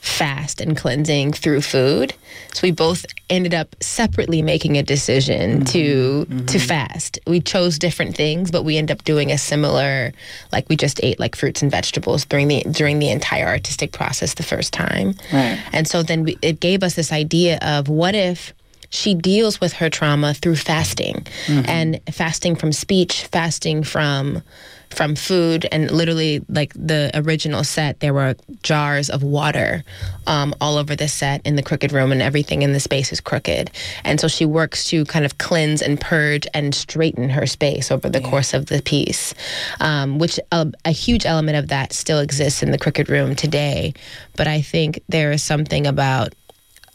fast 0.07 0.61
and 0.61 0.77
cleansing 0.77 1.33
through 1.33 1.61
food. 1.61 2.13
So 2.53 2.61
we 2.63 2.71
both 2.71 3.05
ended 3.29 3.53
up 3.53 3.75
separately 3.81 4.41
making 4.41 4.77
a 4.77 4.83
decision 4.83 5.65
to 5.65 6.25
to 6.47 6.59
fast. 6.59 7.19
We 7.27 7.41
chose 7.41 7.77
different 7.77 8.15
things, 8.15 8.49
but 8.49 8.63
we 8.63 8.77
end 8.77 8.89
up 8.89 9.03
doing 9.03 9.31
a 9.31 9.37
similar 9.37 10.13
like 10.51 10.69
we 10.69 10.75
just 10.75 11.03
ate 11.03 11.19
like 11.19 11.35
fruits 11.35 11.61
and 11.61 11.69
vegetables 11.69 12.25
during 12.25 12.47
the 12.47 12.63
during 12.71 12.99
the 12.99 13.09
entire 13.09 13.47
artistic 13.47 13.91
process 13.91 14.35
the 14.35 14.43
first 14.43 14.71
time. 14.73 15.13
Right. 15.33 15.59
And 15.73 15.87
so 15.87 16.03
then 16.03 16.23
we, 16.23 16.37
it 16.41 16.59
gave 16.59 16.83
us 16.83 16.95
this 16.95 17.11
idea 17.11 17.59
of 17.61 17.89
what 17.89 18.15
if 18.15 18.53
she 18.89 19.13
deals 19.13 19.59
with 19.59 19.73
her 19.73 19.89
trauma 19.89 20.33
through 20.33 20.55
fasting 20.55 21.25
and 21.47 21.99
fasting 22.11 22.55
from 22.55 22.71
speech, 22.71 23.25
fasting 23.25 23.83
from 23.83 24.41
from 24.89 25.15
food 25.15 25.67
and 25.71 25.91
literally 25.91 26.43
like 26.47 26.71
the 26.73 27.11
original 27.13 27.63
set 27.63 27.99
there 27.99 28.13
were 28.13 28.35
jars 28.63 29.09
of 29.09 29.21
water 29.21 29.83
um, 30.27 30.55
all 30.61 30.77
over 30.77 30.95
the 30.95 31.09
set 31.09 31.45
in 31.45 31.57
the 31.57 31.61
crooked 31.61 31.91
room 31.91 32.11
and 32.11 32.21
everything 32.21 32.61
in 32.61 32.71
the 32.71 32.79
space 32.79 33.11
is 33.11 33.19
crooked. 33.19 33.69
And 34.05 34.19
so 34.19 34.29
she 34.29 34.45
works 34.45 34.85
to 34.85 35.03
kind 35.05 35.25
of 35.25 35.37
cleanse 35.37 35.81
and 35.81 35.99
purge 35.99 36.47
and 36.53 36.73
straighten 36.73 37.29
her 37.29 37.45
space 37.45 37.91
over 37.91 38.09
the 38.09 38.21
course 38.21 38.53
of 38.53 38.67
the 38.67 38.81
piece 38.81 39.33
um, 39.81 40.19
which 40.19 40.39
a, 40.53 40.71
a 40.85 40.91
huge 40.91 41.25
element 41.25 41.57
of 41.57 41.67
that 41.67 41.91
still 41.91 42.19
exists 42.19 42.63
in 42.63 42.71
the 42.71 42.77
crooked 42.77 43.09
room 43.09 43.35
today. 43.35 43.93
But 44.37 44.47
i 44.47 44.61
think 44.61 45.01
there 45.09 45.31
is 45.33 45.43
something 45.43 45.85
about 45.85 46.33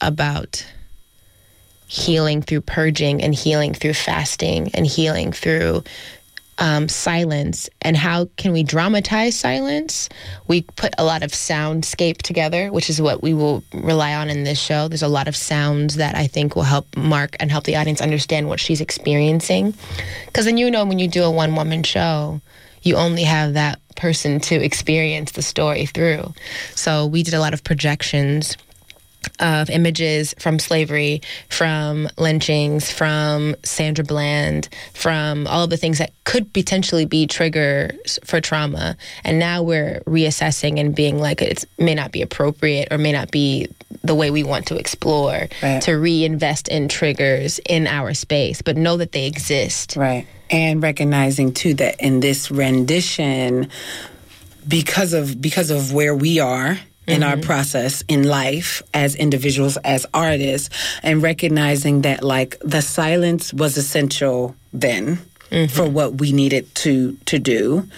about 0.01 0.65
healing 1.93 2.41
through 2.41 2.63
purging 2.63 3.23
and 3.23 3.35
healing 3.35 3.75
through 3.75 3.93
fasting 3.93 4.71
and 4.73 4.87
healing 4.87 5.31
through 5.31 5.85
um, 6.57 6.89
silence. 6.89 7.69
And 7.83 7.99
how 7.99 8.31
can 8.39 8.53
we 8.53 8.63
dramatize 8.63 9.39
silence? 9.39 10.09
We 10.49 10.63
put 10.63 10.95
a 10.97 11.05
lot 11.05 11.23
of 11.23 11.33
soundscape 11.33 12.23
together 12.23 12.73
which 12.73 12.89
is 12.89 13.03
what 13.03 13.23
we 13.23 13.35
will 13.35 13.63
rely 13.75 14.15
on 14.15 14.31
in 14.31 14.45
this 14.45 14.59
show. 14.59 14.89
There's 14.89 15.03
a 15.03 15.09
lot 15.09 15.29
of 15.29 15.37
sounds 15.37 15.97
that 15.97 16.15
i 16.15 16.27
think 16.27 16.57
will 16.57 16.63
help 16.63 16.87
mark 16.97 17.37
and 17.41 17.51
help 17.51 17.65
the 17.65 17.77
audience 17.77 18.01
understand 18.01 18.49
what 18.49 18.59
she's 18.59 18.81
experiencing. 18.81 19.75
Because 20.25 20.47
then 20.47 20.57
you 20.57 20.71
know 20.71 20.87
when 20.87 20.99
you 20.99 21.09
do 21.09 21.25
a 21.25 21.31
one 21.31 21.55
woman 21.55 21.83
show 21.83 22.41
you 22.81 22.97
only 22.97 23.23
have 23.23 23.53
that 23.53 23.79
person 23.97 24.41
to 24.41 24.55
experience 24.57 25.33
the 25.33 25.43
story 25.43 25.87
through. 25.87 26.33
So 26.75 27.07
we 27.07 27.23
did 27.23 27.35
a 27.35 27.39
lot 27.39 27.55
of 27.55 27.63
projections 27.63 28.57
of 29.41 29.71
images 29.71 30.35
from 30.39 30.59
slavery, 30.59 31.23
from 31.49 32.09
lynchings, 32.19 32.91
from 32.91 33.55
Sandra 33.63 34.05
Bland, 34.05 34.69
from 34.95 35.47
all 35.47 35.65
of 35.65 35.71
the 35.71 35.77
things 35.77 35.99
that 35.99 36.13
could 36.25 36.53
potentially 36.53 37.05
be 37.07 37.27
triggers 37.27 38.19
for 38.25 38.41
trauma. 38.41 38.97
And 39.25 39.39
now 39.39 39.63
we're 39.63 40.01
reassessing 40.07 40.79
and 40.79 40.95
being 40.95 41.19
like, 41.19 41.43
it 41.43 41.65
may 41.79 41.95
not 41.95 42.13
be 42.13 42.23
appropriate 42.23 42.89
or 42.91 42.99
may 42.99 43.13
not 43.13 43.31
be 43.31 43.69
the 44.05 44.15
way 44.15 44.31
we 44.31 44.43
want 44.43 44.67
to 44.67 44.77
explore 44.77 45.49
Right. 45.63 45.83
to 45.83 45.93
reinvest 45.93 46.69
in 46.69 46.89
triggers 46.89 47.61
in 47.67 47.87
our 47.87 48.15
space, 48.15 48.63
but 48.63 48.77
know 48.77 48.97
that 48.97 49.13
they 49.13 49.27
exist. 49.27 49.97
Right. 49.97 50.27
And 50.51 50.83
recognizing 50.83 51.53
too 51.53 51.75
that 51.75 52.01
in 52.01 52.21
this 52.21 52.51
rendition, 52.51 53.69
because 54.67 55.13
of 55.13 55.41
because 55.41 55.71
of 55.71 55.93
where 55.93 56.15
we 56.15 56.39
are 56.39 56.79
in 57.07 57.23
our 57.23 57.33
mm-hmm. 57.33 57.43
process 57.43 58.05
in 58.09 58.23
life 58.25 58.83
as 58.95 59.17
individuals, 59.17 59.77
as 59.79 60.07
artists, 60.15 60.71
and 61.03 61.23
recognizing 61.23 62.03
that 62.03 62.23
like 62.23 62.59
the 62.61 62.81
silence 62.83 63.53
was 63.53 63.77
essential 63.77 64.55
then 64.73 65.19
mm-hmm. 65.51 65.67
for 65.67 65.89
what 65.89 66.15
we 66.15 66.33
needed 66.33 66.73
to 66.77 67.17
to 67.27 67.39
do. 67.39 67.89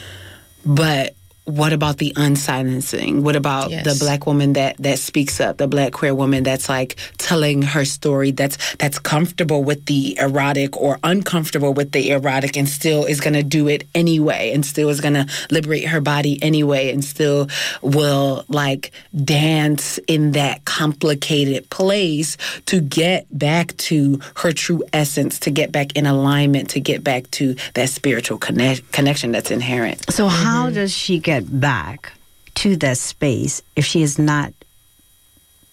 But 0.64 1.14
what 1.44 1.74
about 1.74 1.98
the 1.98 2.12
unsilencing? 2.16 3.20
What 3.20 3.36
about 3.36 3.70
Yes. 3.70 3.84
the 3.84 4.02
black 4.02 4.26
woman 4.26 4.54
that 4.54 4.76
that 4.78 4.98
speaks 4.98 5.40
up, 5.40 5.58
the 5.58 5.68
black 5.68 5.92
queer 5.92 6.14
woman 6.14 6.42
that's 6.42 6.70
like 6.70 6.96
telling 7.18 7.60
her 7.60 7.84
story 7.84 8.30
that's 8.30 8.56
that's 8.76 8.98
comfortable 8.98 9.62
with 9.62 9.84
the 9.84 10.16
erotic 10.18 10.74
or 10.76 10.98
uncomfortable 11.04 11.74
with 11.74 11.92
the 11.92 12.10
erotic 12.10 12.56
and 12.56 12.66
still 12.66 13.04
is 13.04 13.20
going 13.20 13.34
to 13.34 13.42
do 13.42 13.68
it 13.68 13.84
anyway 13.94 14.52
and 14.54 14.64
still 14.64 14.88
is 14.88 15.00
going 15.00 15.14
to 15.14 15.26
liberate 15.50 15.86
her 15.86 16.00
body 16.00 16.42
anyway 16.42 16.90
and 16.90 17.04
still 17.04 17.48
will 17.82 18.44
like 18.48 18.90
dance 19.24 19.98
in 20.08 20.32
that 20.32 20.64
complicated 20.64 21.68
place 21.68 22.38
to 22.64 22.80
get 22.80 23.26
back 23.36 23.76
to 23.76 24.18
her 24.36 24.52
true 24.52 24.82
essence, 24.94 25.38
to 25.40 25.50
get 25.50 25.72
back 25.72 25.94
in 25.94 26.06
alignment, 26.06 26.70
to 26.70 26.80
get 26.80 27.04
back 27.04 27.30
to 27.32 27.54
that 27.74 27.90
spiritual 27.90 28.38
connect- 28.38 28.90
connection 28.92 29.32
that's 29.32 29.50
inherent. 29.50 30.10
So 30.10 30.28
how 30.28 30.66
mm-hmm. 30.66 30.74
does 30.74 30.92
she 30.92 31.18
get 31.18 31.33
back 31.42 32.12
to 32.56 32.76
that 32.76 32.98
space 32.98 33.62
if 33.76 33.84
she 33.84 34.00
has 34.00 34.18
not 34.18 34.52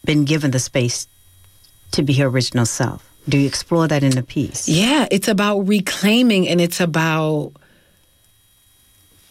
been 0.03 0.25
given 0.25 0.51
the 0.51 0.59
space 0.59 1.07
to 1.91 2.03
be 2.03 2.13
her 2.13 2.25
original 2.25 2.65
self? 2.65 3.07
Do 3.29 3.37
you 3.37 3.47
explore 3.47 3.87
that 3.87 4.03
in 4.03 4.11
the 4.11 4.23
piece? 4.23 4.67
Yeah, 4.67 5.07
it's 5.11 5.27
about 5.27 5.59
reclaiming 5.59 6.47
and 6.47 6.59
it's 6.59 6.79
about 6.79 7.53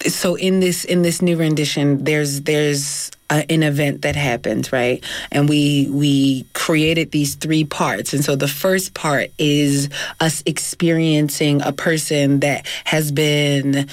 so 0.06 0.34
in 0.34 0.60
this 0.60 0.84
in 0.84 1.02
this 1.02 1.20
new 1.20 1.36
rendition 1.36 2.04
there's 2.04 2.42
there's 2.42 3.10
a, 3.28 3.44
an 3.52 3.62
event 3.62 4.02
that 4.02 4.16
happens 4.16 4.72
right 4.72 5.04
and 5.30 5.48
we 5.48 5.88
we 5.90 6.46
created 6.54 7.10
these 7.10 7.34
three 7.34 7.64
parts 7.64 8.14
and 8.14 8.24
so 8.24 8.34
the 8.34 8.48
first 8.48 8.94
part 8.94 9.30
is 9.38 9.90
us 10.20 10.42
experiencing 10.46 11.60
a 11.62 11.72
person 11.72 12.40
that 12.40 12.66
has 12.84 13.12
been 13.12 13.86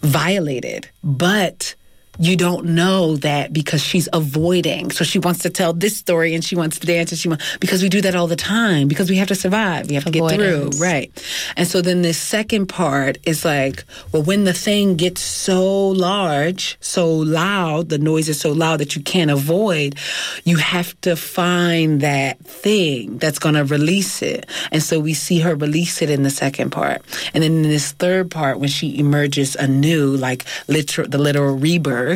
violated 0.00 0.88
but 1.04 1.74
you 2.20 2.36
don't 2.36 2.66
know 2.66 3.16
that 3.16 3.50
because 3.50 3.82
she's 3.82 4.06
avoiding. 4.12 4.90
So 4.90 5.04
she 5.04 5.18
wants 5.18 5.40
to 5.40 5.50
tell 5.50 5.72
this 5.72 5.96
story 5.96 6.34
and 6.34 6.44
she 6.44 6.54
wants 6.54 6.78
to 6.78 6.86
dance 6.86 7.10
and 7.12 7.18
she 7.18 7.28
wants 7.28 7.56
because 7.56 7.82
we 7.82 7.88
do 7.88 8.02
that 8.02 8.14
all 8.14 8.26
the 8.26 8.36
time 8.36 8.88
because 8.88 9.08
we 9.08 9.16
have 9.16 9.28
to 9.28 9.34
survive. 9.34 9.88
We 9.88 9.94
have 9.94 10.04
to 10.04 10.10
get 10.10 10.30
through. 10.34 10.70
Right. 10.78 11.10
And 11.56 11.66
so 11.66 11.80
then 11.80 12.02
the 12.02 12.12
second 12.12 12.66
part 12.66 13.16
is 13.24 13.46
like, 13.46 13.84
well, 14.12 14.22
when 14.22 14.44
the 14.44 14.52
thing 14.52 14.96
gets 14.96 15.22
so 15.22 15.88
large, 15.88 16.76
so 16.80 17.10
loud, 17.10 17.88
the 17.88 17.98
noise 17.98 18.28
is 18.28 18.38
so 18.38 18.52
loud 18.52 18.80
that 18.80 18.94
you 18.94 19.02
can't 19.02 19.30
avoid, 19.30 19.94
you 20.44 20.58
have 20.58 21.00
to 21.00 21.16
find 21.16 22.02
that 22.02 22.38
thing 22.40 23.16
that's 23.16 23.38
going 23.38 23.54
to 23.54 23.64
release 23.64 24.20
it. 24.20 24.44
And 24.70 24.82
so 24.82 25.00
we 25.00 25.14
see 25.14 25.40
her 25.40 25.54
release 25.54 26.02
it 26.02 26.10
in 26.10 26.22
the 26.22 26.30
second 26.30 26.68
part. 26.68 27.00
And 27.32 27.42
then 27.42 27.52
in 27.52 27.62
this 27.62 27.92
third 27.92 28.30
part, 28.30 28.60
when 28.60 28.68
she 28.68 28.98
emerges 28.98 29.56
anew, 29.56 30.08
like 30.16 30.44
literal, 30.68 31.08
the 31.08 31.16
literal 31.16 31.56
rebirth, 31.56 32.09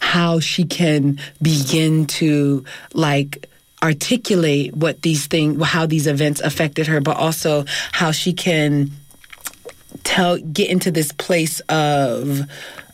how 0.00 0.40
she 0.40 0.64
can 0.64 1.18
begin 1.42 2.06
to 2.06 2.64
like 2.92 3.48
articulate 3.82 4.74
what 4.74 5.02
these 5.02 5.26
things 5.26 5.62
how 5.64 5.84
these 5.86 6.06
events 6.06 6.40
affected 6.40 6.86
her 6.86 7.00
but 7.00 7.16
also 7.16 7.64
how 7.92 8.10
she 8.10 8.32
can 8.32 8.90
tell 10.02 10.38
get 10.38 10.70
into 10.70 10.90
this 10.90 11.12
place 11.12 11.60
of 11.68 12.40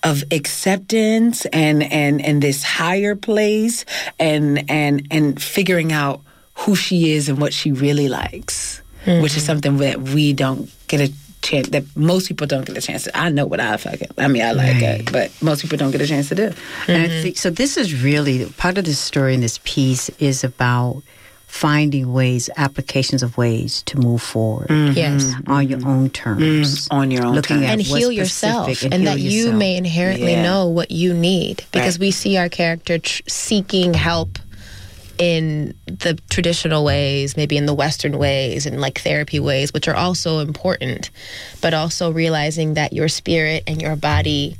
of 0.02 0.24
acceptance 0.32 1.46
and 1.46 1.82
and 1.84 2.20
and 2.20 2.42
this 2.42 2.64
higher 2.64 3.14
place 3.14 3.84
and 4.18 4.68
and 4.70 5.06
and 5.10 5.40
figuring 5.40 5.92
out 5.92 6.20
who 6.54 6.74
she 6.74 7.12
is 7.12 7.28
and 7.28 7.40
what 7.40 7.52
she 7.52 7.72
really 7.72 8.08
likes, 8.08 8.82
which 9.04 9.36
is 9.36 9.38
mm-hmm. 9.38 9.46
something 9.46 9.76
that 9.78 10.00
we 10.00 10.32
don't 10.32 10.70
get 10.88 11.00
a 11.00 11.12
chance 11.42 11.68
that 11.70 11.84
most 11.96 12.28
people 12.28 12.46
don't 12.46 12.64
get 12.64 12.76
a 12.76 12.80
chance 12.80 13.04
to. 13.04 13.16
I 13.16 13.28
know 13.28 13.46
what 13.46 13.60
I 13.60 13.76
fucking. 13.76 14.08
I 14.18 14.28
mean, 14.28 14.42
I 14.42 14.52
like 14.52 14.74
Right. 14.80 15.00
it, 15.00 15.12
but 15.12 15.30
most 15.42 15.62
people 15.62 15.76
don't 15.76 15.90
get 15.90 16.00
a 16.00 16.06
chance 16.06 16.28
to 16.30 16.34
do. 16.34 16.44
And 16.88 17.02
I 17.02 17.08
mm-hmm. 17.08 17.22
think 17.22 17.36
so. 17.36 17.50
This 17.50 17.76
is 17.76 18.02
really 18.02 18.46
part 18.56 18.78
of 18.78 18.84
the 18.84 18.94
story 18.94 19.34
in 19.34 19.40
this 19.40 19.58
piece 19.64 20.08
is 20.18 20.44
about 20.44 21.02
finding 21.46 22.10
ways, 22.14 22.48
applications 22.56 23.22
of 23.22 23.36
ways 23.36 23.82
to 23.82 23.98
move 23.98 24.22
forward 24.22 24.68
mm-hmm. 24.68 24.96
Yes. 24.96 25.24
Mm-hmm. 25.24 25.52
on 25.52 25.68
your 25.68 25.86
own 25.86 26.08
terms, 26.08 26.88
on 26.90 27.10
your 27.10 27.26
own 27.26 27.34
looking 27.34 27.56
terms. 27.58 27.66
at 27.66 27.72
and 27.74 27.82
heal 27.82 28.10
yourself 28.10 28.64
specific 28.64 28.94
and, 28.94 29.02
heal 29.02 29.12
that 29.12 29.20
you 29.20 29.30
yourself. 29.30 29.56
may 29.56 29.76
inherently 29.76 30.32
Yeah. 30.32 30.42
know 30.42 30.66
what 30.68 30.90
you 30.90 31.12
need 31.12 31.64
because 31.70 31.96
Right. 31.98 32.06
we 32.06 32.10
see 32.10 32.38
our 32.38 32.48
character 32.48 32.98
tr- 32.98 33.20
seeking 33.28 33.92
help 33.92 34.38
in 35.18 35.74
the 35.86 36.18
traditional 36.30 36.84
ways 36.84 37.36
maybe 37.36 37.56
in 37.56 37.66
the 37.66 37.74
western 37.74 38.18
ways 38.18 38.66
and 38.66 38.80
like 38.80 39.00
therapy 39.00 39.38
ways 39.40 39.72
which 39.72 39.88
are 39.88 39.94
also 39.94 40.38
important 40.40 41.10
but 41.60 41.74
also 41.74 42.10
realizing 42.10 42.74
that 42.74 42.92
your 42.92 43.08
spirit 43.08 43.62
and 43.66 43.80
your 43.80 43.96
body 43.96 44.56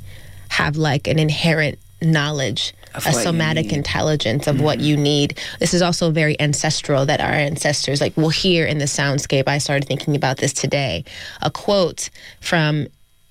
have 0.49 0.77
like 0.77 1.07
an 1.07 1.19
inherent 1.19 1.79
knowledge 2.01 2.73
Of 2.93 3.07
a 3.07 3.13
somatic 3.13 3.73
intelligence 3.73 4.45
of 4.45 4.61
what 4.61 4.79
you 4.79 4.97
need. 4.97 5.39
This 5.59 5.73
is 5.73 5.81
also 5.81 6.11
very 6.11 6.39
ancestral 6.39 7.05
that 7.07 7.21
our 7.21 7.31
ancestors 7.31 8.01
like 8.01 8.15
will 8.15 8.29
hear 8.29 8.65
in 8.65 8.77
the 8.77 8.85
soundscape. 8.85 9.47
I 9.47 9.57
started 9.57 9.87
thinking 9.87 10.15
about 10.15 10.37
this 10.37 10.53
today. 10.53 11.05
A 11.41 11.49
quote 11.49 12.09
from 12.39 12.87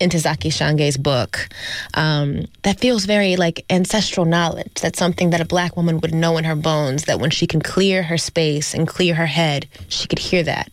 Ntozake 0.09 0.53
Shange's 0.53 0.97
book 0.97 1.49
um, 1.95 2.47
that 2.63 2.81
feels 2.81 3.05
very 3.05 3.37
like 3.37 3.65
ancestral 3.71 4.27
knowledge. 4.27 4.75
That's 4.81 4.99
something 4.99 5.31
that 5.31 5.41
a 5.41 5.45
black 5.45 5.77
woman 5.77 6.01
would 6.01 6.15
know 6.15 6.37
in 6.37 6.45
her 6.45 6.57
bones. 6.57 7.05
That 7.05 7.21
when 7.21 7.31
she 7.31 7.47
can 7.47 7.61
clear 7.61 8.03
her 8.03 8.19
space 8.19 8.75
and 8.75 8.87
clear 8.87 9.15
her 9.15 9.27
head, 9.27 9.67
she 9.89 10.09
could 10.09 10.19
hear 10.19 10.43
that 10.43 10.71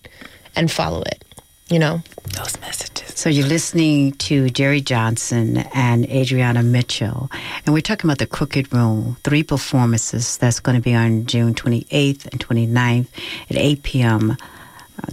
and 0.55 0.71
follow 0.71 1.01
it. 1.01 1.23
You 1.69 1.77
know, 1.77 2.01
Those 2.35 2.59
messages. 2.61 3.13
So 3.19 3.29
you're 3.29 3.45
listening 3.45 4.13
to 4.13 4.49
Jerry 4.49 4.81
Johnson 4.81 5.57
and 5.75 6.05
Adriana 6.09 6.63
Mitchell, 6.63 7.29
and 7.63 7.73
we're 7.75 7.81
talking 7.81 8.09
about 8.09 8.17
the 8.17 8.25
Crooked 8.25 8.73
Room, 8.73 9.17
three 9.23 9.43
performances 9.43 10.37
that's 10.37 10.59
going 10.59 10.77
to 10.77 10.81
be 10.81 10.95
on 10.95 11.27
June 11.27 11.53
28th 11.53 12.25
and 12.31 12.39
29th 12.39 13.07
at 13.51 13.55
8 13.55 13.83
p.m. 13.83 14.31
Uh, 14.31 14.35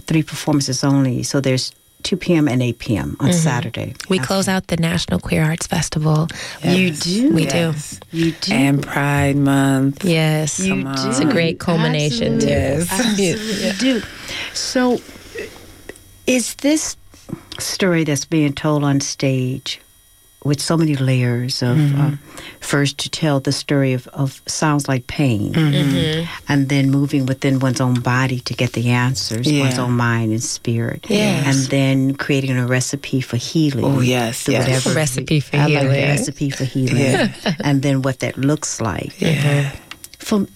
three 0.01 0.23
performances 0.23 0.83
only. 0.83 1.21
So 1.21 1.39
there's 1.41 1.73
2 2.07 2.15
p.m. 2.15 2.47
and 2.47 2.63
8 2.63 2.79
p.m. 2.79 3.17
on 3.19 3.27
mm-hmm. 3.29 3.37
Saturday. 3.37 3.93
we 4.07 4.17
close 4.17 4.47
out 4.47 4.67
the 4.67 4.77
National 4.77 5.19
Queer 5.19 5.43
Arts 5.43 5.67
Festival. 5.67 6.29
You 6.63 6.91
do. 6.91 7.33
We 7.33 7.43
Yes. 7.43 7.99
You 8.11 8.31
do. 8.31 8.53
And 8.53 8.81
Pride 8.81 9.35
Month. 9.35 10.05
Yes, 10.05 10.57
You 10.57 10.69
Come 10.69 10.81
do. 10.83 10.87
on. 10.87 11.09
it's 11.09 11.19
a 11.19 11.25
great 11.25 11.59
culmination 11.59 12.39
too. 12.39 12.47
Yes. 12.47 12.89
Absolutely 12.89 13.71
do. 13.79 14.01
So, 14.53 15.01
is 16.27 16.55
this 16.55 16.95
story 17.59 18.05
that's 18.05 18.23
being 18.23 18.53
told 18.53 18.85
on 18.85 19.01
stage 19.01 19.81
with 20.47 20.59
so 20.61 20.75
many 20.77 20.95
layers 20.95 21.61
of 21.61 21.77
Mm-hmm. 21.77 22.01
uh, 22.01 22.11
first 22.59 22.97
to 23.03 23.09
tell 23.09 23.39
the 23.39 23.51
story 23.51 23.93
of, 23.93 24.07
of 24.13 24.41
sounds 24.47 24.87
like 24.87 25.05
pain, 25.07 25.53
Mm-hmm. 25.53 26.25
and 26.51 26.69
then 26.69 26.89
moving 26.89 27.25
within 27.27 27.59
one's 27.59 27.81
own 27.81 27.99
body 28.01 28.39
to 28.41 28.53
get 28.53 28.71
the 28.73 28.89
answers, 28.89 29.45
Yeah. 29.51 29.61
one's 29.63 29.77
own 29.79 29.91
mind 29.93 30.31
and 30.31 30.43
spirit, 30.43 31.05
Yes. 31.09 31.45
and 31.45 31.59
then 31.71 32.15
creating 32.15 32.57
a 32.57 32.65
recipe 32.65 33.21
for 33.21 33.37
healing. 33.37 33.85
Oh, 33.85 33.99
yes, 34.01 34.43
through 34.43 34.55
yes. 34.55 34.67
whatever 34.67 34.89
A 34.91 34.95
recipe 34.95 35.39
for 35.39 35.55
I 35.57 35.59
like 35.67 35.69
healing. 35.69 36.03
a 36.03 36.07
recipe 36.15 36.49
for 36.49 36.65
healing, 36.65 36.97
Yeah. 36.97 37.55
and 37.63 37.81
then 37.83 38.01
what 38.01 38.19
that 38.19 38.37
looks 38.37 38.81
like. 38.81 39.13
Yeah. 39.21 39.71
From 40.19 40.47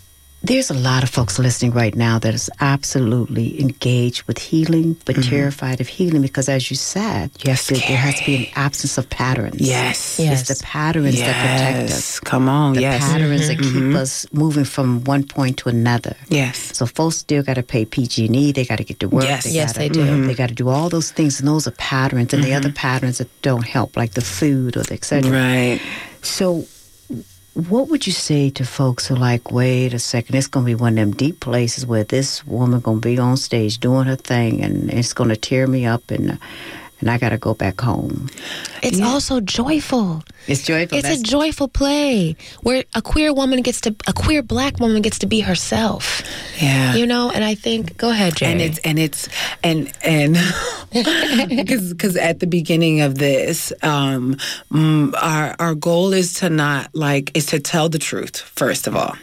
there's 0.43 0.71
a 0.71 0.73
lot 0.73 1.03
of 1.03 1.09
folks 1.09 1.37
listening 1.37 1.71
right 1.71 1.95
now 1.95 2.17
that 2.19 2.33
is 2.33 2.49
absolutely 2.59 3.61
engaged 3.61 4.23
with 4.23 4.39
healing, 4.39 4.97
but 5.05 5.15
Mm-hmm. 5.15 5.29
terrified 5.29 5.79
of 5.81 5.87
healing 5.87 6.21
because, 6.23 6.49
as 6.49 6.69
you 6.71 6.75
said, 6.75 7.29
you 7.43 7.51
have 7.51 7.63
to, 7.65 7.73
there 7.75 7.97
has 7.97 8.19
to 8.19 8.25
be 8.25 8.35
an 8.37 8.45
absence 8.55 8.97
of 8.97 9.07
patterns. 9.09 9.61
Yes. 9.61 10.17
Yes. 10.19 10.49
It's 10.49 10.59
the 10.59 10.65
patterns 10.65 11.19
that 11.19 11.35
protect 11.35 11.91
us. 11.91 12.19
Come 12.19 12.49
on. 12.49 12.73
The 12.73 12.81
yes. 12.81 13.03
Mm-hmm. 13.03 13.11
patterns 13.11 13.47
that 13.49 13.59
keep 13.59 13.95
us 13.95 14.25
moving 14.33 14.65
from 14.65 15.03
one 15.03 15.23
point 15.23 15.57
to 15.59 15.69
another. 15.69 16.15
Yes. 16.29 16.57
So 16.75 16.85
folks 16.87 17.17
still 17.17 17.43
got 17.43 17.55
to 17.55 17.63
pay 17.63 17.85
PG&E. 17.85 18.51
They 18.51 18.65
got 18.65 18.77
to 18.77 18.83
get 18.83 18.99
to 19.01 19.09
work. 19.09 19.25
Yes. 19.25 19.43
They 19.43 19.51
Yes, 19.51 19.73
gotta, 19.73 19.79
they 19.79 19.89
do. 19.89 20.25
They 20.25 20.33
got 20.33 20.49
to 20.49 20.55
do 20.55 20.69
all 20.69 20.89
those 20.89 21.11
things, 21.11 21.39
and 21.39 21.47
those 21.47 21.67
are 21.67 21.71
patterns. 21.71 22.33
And 22.33 22.43
the 22.43 22.53
other 22.55 22.71
patterns 22.71 23.19
that 23.19 23.29
don't 23.43 23.65
help, 23.67 23.95
like 23.95 24.13
the 24.13 24.21
food 24.21 24.75
or 24.77 24.83
the 24.83 24.93
etc. 24.95 25.29
Right. 25.31 25.81
So, 26.23 26.65
what 27.53 27.89
would 27.89 28.07
you 28.07 28.13
say 28.13 28.49
to 28.51 28.65
folks 28.65 29.07
who 29.07 29.15
like, 29.15 29.51
wait 29.51 29.93
a 29.93 29.99
second, 29.99 30.35
it's 30.35 30.47
going 30.47 30.65
to 30.65 30.69
be 30.69 30.75
one 30.75 30.93
of 30.93 30.95
them 30.97 31.11
deep 31.11 31.41
places 31.41 31.85
where 31.85 32.03
this 32.03 32.45
woman 32.47 32.79
going 32.79 33.01
to 33.01 33.07
be 33.07 33.17
on 33.19 33.35
stage 33.35 33.77
doing 33.77 34.07
her 34.07 34.15
thing, 34.15 34.63
and 34.63 34.89
it's 34.91 35.13
going 35.13 35.29
to 35.29 35.35
tear 35.35 35.67
me 35.67 35.85
up, 35.85 36.11
and 36.11 36.39
and 37.01 37.09
I 37.09 37.17
got 37.17 37.29
to 37.29 37.37
go 37.37 37.53
back 37.53 37.81
home. 37.81 38.29
It's 38.81 39.01
also 39.01 39.41
joyful. 39.41 40.23
It's 40.47 40.63
joyful. 40.63 40.97
It's 40.97 41.09
a 41.09 41.21
joyful 41.21 41.67
play 41.67 42.35
where 42.61 42.83
a 42.95 43.01
queer 43.01 43.33
woman 43.33 43.61
gets 43.61 43.81
to 43.81 43.95
a 44.07 44.13
queer 44.13 44.41
black 44.41 44.79
woman 44.79 45.01
gets 45.01 45.19
to 45.19 45.27
be 45.27 45.41
herself. 45.41 46.21
Yeah. 46.61 46.95
You 46.95 47.05
know, 47.05 47.31
and 47.31 47.43
I 47.43 47.55
think 47.55 47.97
go 47.97 48.09
ahead, 48.09 48.35
Jerry. 48.37 48.53
and 48.53 48.61
it's 48.61 48.79
and 48.79 48.99
it's 48.99 49.29
and 49.63 49.91
and 50.03 50.37
because 51.49 51.91
because 51.91 52.15
at 52.17 52.39
the 52.39 52.47
beginning 52.47 53.01
of 53.01 53.17
this 53.17 53.73
um 53.81 54.35
mm, 54.71 55.13
our 55.21 55.55
our 55.59 55.75
goal 55.75 56.13
is 56.13 56.35
to 56.35 56.49
not 56.49 56.93
like 56.93 57.35
is 57.35 57.47
to 57.47 57.59
tell 57.59 57.89
the 57.89 57.99
truth 57.99 58.37
first 58.37 58.87
of 58.87 58.95
all 58.95 59.15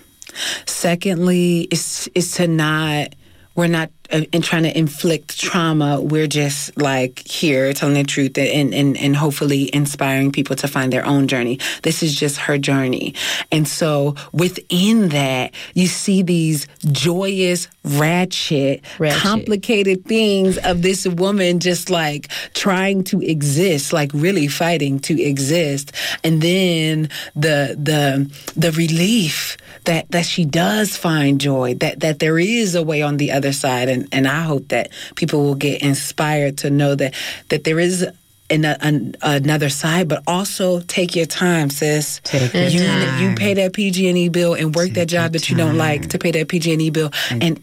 secondly 0.66 1.68
is 1.70 2.10
is 2.14 2.32
to 2.32 2.46
not 2.46 3.14
we're 3.54 3.66
not 3.66 3.90
in 4.10 4.42
trying 4.42 4.62
to 4.62 4.76
inflict 4.76 5.38
trauma 5.38 6.00
we're 6.00 6.26
just 6.26 6.76
like 6.80 7.18
here 7.26 7.72
telling 7.72 7.94
the 7.94 8.04
truth 8.04 8.38
and, 8.38 8.72
and 8.74 8.96
and 8.96 9.16
hopefully 9.16 9.70
inspiring 9.74 10.32
people 10.32 10.56
to 10.56 10.68
find 10.68 10.92
their 10.92 11.04
own 11.04 11.28
journey. 11.28 11.58
This 11.82 12.02
is 12.02 12.14
just 12.14 12.38
her 12.38 12.58
journey. 12.58 13.14
And 13.52 13.66
so 13.66 14.14
within 14.32 15.10
that 15.10 15.52
you 15.74 15.86
see 15.86 16.22
these 16.22 16.66
joyous 16.90 17.68
ratchet, 17.84 18.84
Ratchet. 18.98 19.20
complicated 19.20 20.04
things 20.04 20.58
of 20.58 20.82
this 20.82 21.06
woman 21.06 21.60
just 21.60 21.90
like 21.90 22.28
trying 22.54 23.04
to 23.04 23.20
exist 23.22 23.92
like 23.92 24.10
really 24.14 24.48
fighting 24.48 25.00
to 25.00 25.20
exist. 25.20 25.92
And 26.24 26.40
then 26.40 27.08
the 27.34 27.76
the 27.78 28.30
the 28.56 28.72
relief 28.72 29.56
that 29.84 30.10
that 30.10 30.26
she 30.26 30.44
does 30.44 30.96
find 30.96 31.40
joy 31.40 31.74
that 31.74 32.00
that 32.00 32.18
there 32.18 32.38
is 32.38 32.74
a 32.74 32.82
way 32.82 33.02
on 33.02 33.16
the 33.16 33.32
other 33.32 33.52
side. 33.52 33.88
And 33.88 33.97
and 34.12 34.28
I 34.28 34.42
hope 34.42 34.68
that 34.68 34.90
people 35.16 35.42
will 35.42 35.54
get 35.56 35.82
inspired 35.82 36.58
to 36.58 36.70
know 36.70 36.94
that 36.94 37.14
that 37.48 37.64
there 37.64 37.80
is 37.80 38.06
an, 38.50 38.64
an, 38.64 39.14
another 39.20 39.68
side, 39.68 40.08
but 40.08 40.22
also 40.26 40.80
take 40.80 41.14
your 41.14 41.26
time, 41.26 41.68
sis. 41.68 42.22
Take 42.24 42.54
your 42.54 42.62
you, 42.64 42.86
time. 42.86 43.20
you 43.20 43.34
pay 43.34 43.52
that 43.52 43.74
PG&E 43.74 44.30
bill 44.30 44.54
and 44.54 44.74
work 44.74 44.92
that 44.94 45.06
job 45.06 45.32
that 45.34 45.50
you 45.50 45.56
don't 45.56 45.76
like 45.76 46.08
to 46.08 46.18
pay 46.18 46.30
that 46.30 46.48
PG&E 46.48 46.88
bill, 46.88 47.10
and 47.30 47.60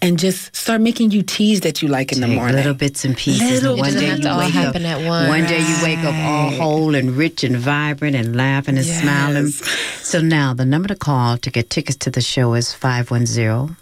and 0.00 0.16
just 0.16 0.54
start 0.54 0.80
making 0.80 1.10
you 1.10 1.22
teas 1.24 1.62
that 1.62 1.82
you 1.82 1.88
like 1.88 2.12
in 2.12 2.20
the 2.20 2.28
morning. 2.28 2.54
little 2.54 2.74
bits 2.74 3.04
and 3.04 3.16
pieces. 3.16 3.50
Little 3.50 3.72
and 3.72 3.80
one 3.80 3.92
day 3.94 4.14
you 4.14 4.28
all 4.28 4.38
wake 4.38 4.52
happen 4.54 4.86
up, 4.86 5.00
at 5.00 5.04
once. 5.04 5.28
One 5.28 5.44
day 5.46 5.58
you 5.58 5.76
wake 5.82 6.04
up 6.04 6.14
all 6.14 6.50
Right. 6.50 6.60
whole 6.60 6.94
and 6.94 7.16
rich 7.16 7.42
and 7.42 7.56
vibrant 7.56 8.14
and 8.14 8.36
laughing 8.36 8.76
and 8.76 8.86
Yes. 8.86 9.00
smiling. 9.00 9.48
So 9.48 10.20
now 10.20 10.54
the 10.54 10.64
number 10.64 10.86
to 10.86 10.94
call 10.94 11.36
to 11.38 11.50
get 11.50 11.68
tickets 11.68 11.98
to 12.04 12.10
the 12.10 12.20
show 12.20 12.54
is 12.54 12.72
510 12.72 13.76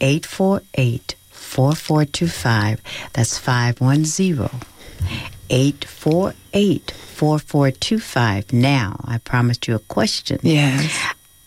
848 0.00 1.16
4425. 1.52 2.80
That's 3.12 3.36
510 3.36 4.48
848 5.50 6.90
4425. 6.90 8.52
Now, 8.54 8.96
I 9.04 9.18
promised 9.18 9.68
you 9.68 9.74
a 9.74 9.78
question. 9.78 10.38
Yes. 10.42 10.98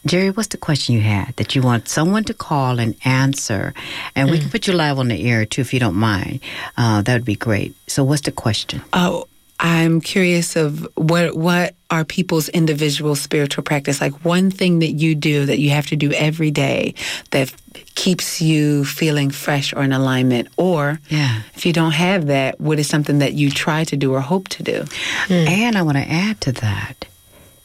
Jerry, 0.06 0.30
what's 0.30 0.50
the 0.50 0.58
question 0.58 0.94
you 0.94 1.02
had 1.02 1.36
that 1.38 1.56
you 1.56 1.64
want 1.64 1.88
someone 1.88 2.24
to 2.26 2.36
call 2.36 2.78
and 2.78 2.96
answer? 3.04 3.74
And 4.16 4.30
we 4.30 4.38
can 4.38 4.52
put 4.52 4.68
you 4.68 4.74
live 4.74 5.00
on 5.00 5.08
the 5.08 5.28
air 5.28 5.48
too 5.48 5.62
if 5.62 5.74
you 5.74 5.80
don't 5.80 5.96
mind. 5.96 6.42
Uh, 6.78 7.02
that 7.02 7.14
would 7.14 7.26
be 7.26 7.36
great. 7.36 7.74
So, 7.88 8.04
what's 8.04 8.22
the 8.22 8.32
question? 8.32 8.84
Oh, 8.94 9.28
I'm 9.60 10.02
curious 10.02 10.56
of 10.56 10.88
what 10.96 11.36
what 11.36 11.76
are 11.90 12.04
people's 12.04 12.50
individual 12.50 13.16
spiritual 13.16 13.64
practice 13.64 14.02
like 14.02 14.26
one 14.26 14.52
thing 14.52 14.80
that 14.80 14.92
you 14.92 15.16
do 15.16 15.46
that 15.46 15.60
you 15.60 15.70
have 15.70 15.88
to 15.88 15.96
do 15.96 16.12
every 16.14 16.52
day 16.52 16.94
that 17.32 17.54
keeps 17.96 18.42
you 18.42 18.84
feeling 18.84 19.30
fresh 19.32 19.72
or 19.74 19.84
in 19.84 19.94
alignment 19.94 20.50
or 20.58 21.00
Yeah. 21.10 21.42
if 21.56 21.66
you 21.66 21.72
don't 21.74 21.94
have 21.94 22.28
that 22.28 22.60
what 22.60 22.80
is 22.80 22.90
something 22.90 23.20
that 23.20 23.34
you 23.34 23.50
try 23.50 23.84
to 23.86 23.96
do 23.96 24.14
or 24.14 24.20
hope 24.22 24.50
to 24.50 24.64
do 24.64 24.84
hmm. 25.28 25.34
And 25.48 25.78
I 25.78 25.82
want 25.84 25.98
to 25.98 26.10
add 26.12 26.42
to 26.42 26.52
that. 26.54 27.06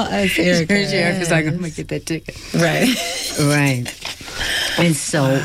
us, 0.06 0.40
Erica. 0.40 0.55
Erica's 0.62 1.32
like, 1.32 1.46
I'm 1.46 1.58
going 1.58 1.72
to 1.72 1.76
get 1.76 1.88
that 1.90 2.06
ticket. 2.06 2.36
Right. 2.54 2.88
Right. 3.40 3.86
And 4.80 4.96
so, 4.96 5.40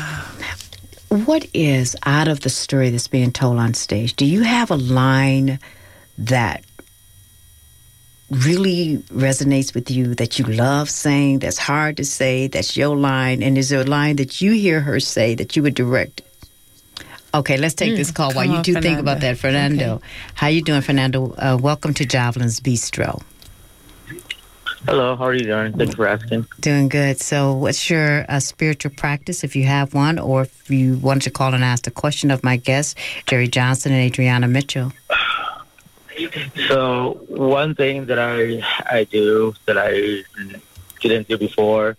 what 1.09 1.45
is 1.53 1.95
out 2.05 2.27
of 2.27 2.41
the 2.41 2.49
story 2.49 2.89
that's 2.89 3.07
being 3.07 3.31
told 3.31 3.57
on 3.57 3.73
stage? 3.73 4.15
Do 4.15 4.25
you 4.25 4.41
have 4.43 4.71
a 4.71 4.77
line 4.77 5.59
that 6.17 6.63
really 8.29 8.97
resonates 9.09 9.73
with 9.73 9.91
you 9.91 10.15
that 10.15 10.39
you 10.39 10.45
love 10.45 10.89
saying, 10.89 11.39
that's 11.39 11.57
hard 11.57 11.97
to 11.97 12.05
say, 12.05 12.47
that's 12.47 12.77
your 12.77 12.95
line? 12.95 13.43
And 13.43 13.57
is 13.57 13.69
there 13.69 13.81
a 13.81 13.85
line 13.85 14.15
that 14.17 14.41
you 14.41 14.53
hear 14.53 14.79
her 14.81 14.99
say 14.99 15.35
that 15.35 15.55
you 15.55 15.63
would 15.63 15.75
direct? 15.75 16.21
Okay, 17.33 17.57
let's 17.57 17.75
take 17.75 17.95
this 17.95 18.11
call 18.11 18.33
while 18.33 18.43
come 18.43 18.51
you 18.51 18.57
on, 18.57 18.63
two 18.63 18.73
think 18.73 18.83
Fernando. 18.83 19.01
about 19.01 19.21
that, 19.21 19.37
Fernando. 19.37 20.01
How 20.33 20.47
you 20.47 20.61
doing, 20.61 20.81
Fernando? 20.81 21.33
Uh, 21.33 21.57
welcome 21.61 21.93
to 21.93 22.05
Jovelyn's 22.05 22.59
Bistro. 22.59 23.21
Hello, 24.85 25.15
how 25.15 25.25
are 25.25 25.33
you 25.33 25.45
doing? 25.45 25.73
Thanks 25.73 25.93
for 25.95 26.07
asking. 26.07 26.47
Doing 26.59 26.89
good. 26.89 27.19
So, 27.19 27.53
what's 27.53 27.89
your 27.89 28.25
uh, 28.27 28.39
spiritual 28.39 28.91
practice, 28.91 29.43
if 29.43 29.55
you 29.55 29.63
have 29.65 29.93
one, 29.93 30.17
or 30.17 30.43
if 30.43 30.69
you 30.71 30.97
wanted 30.97 31.23
to 31.23 31.31
call 31.31 31.53
and 31.53 31.63
ask 31.63 31.85
a 31.85 31.91
question 31.91 32.31
of 32.31 32.43
my 32.43 32.57
guests, 32.57 32.95
Jerry 33.27 33.47
Johnson 33.47 33.91
and 33.91 34.01
Adriana 34.01 34.47
Mitchell? 34.47 34.91
So, 36.67 37.21
one 37.29 37.75
thing 37.75 38.07
that 38.07 38.17
I 38.19 38.63
I 38.89 39.03
do 39.03 39.53
that 39.65 39.77
I 39.77 40.23
didn't 40.99 41.27
do 41.27 41.37
before 41.37 41.97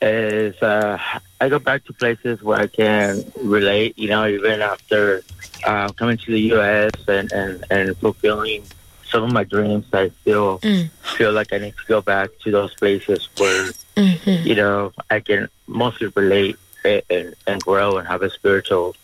is 0.00 0.60
uh, 0.62 0.98
I 1.40 1.48
go 1.48 1.58
back 1.58 1.84
to 1.84 1.92
places 1.92 2.42
where 2.42 2.58
I 2.58 2.68
can 2.68 3.24
relate. 3.42 3.98
You 3.98 4.08
know, 4.08 4.26
even 4.26 4.62
after 4.62 5.22
uh, 5.64 5.88
coming 5.92 6.16
to 6.18 6.30
the 6.30 6.40
U.S. 6.56 6.92
and, 7.06 7.30
and, 7.32 7.64
and 7.70 7.96
fulfilling 7.98 8.64
some 9.10 9.24
of 9.24 9.32
my 9.32 9.44
dreams, 9.44 9.86
I 9.92 10.10
still 10.22 10.58
Mm. 10.60 10.90
feel 11.16 11.32
like 11.32 11.52
I 11.52 11.58
need 11.58 11.74
to 11.76 11.86
go 11.86 12.00
back 12.00 12.30
to 12.44 12.50
those 12.50 12.74
places 12.74 13.28
where 13.38 13.70
Mhm. 13.96 14.44
you 14.44 14.54
know 14.54 14.92
I 15.10 15.20
can 15.20 15.48
mostly 15.66 16.08
relate 16.14 16.56
and, 16.84 17.02
and, 17.10 17.34
and 17.46 17.60
grow 17.62 17.96
and 17.98 18.06
have 18.06 18.22
a 18.22 18.30
spiritual 18.30 18.94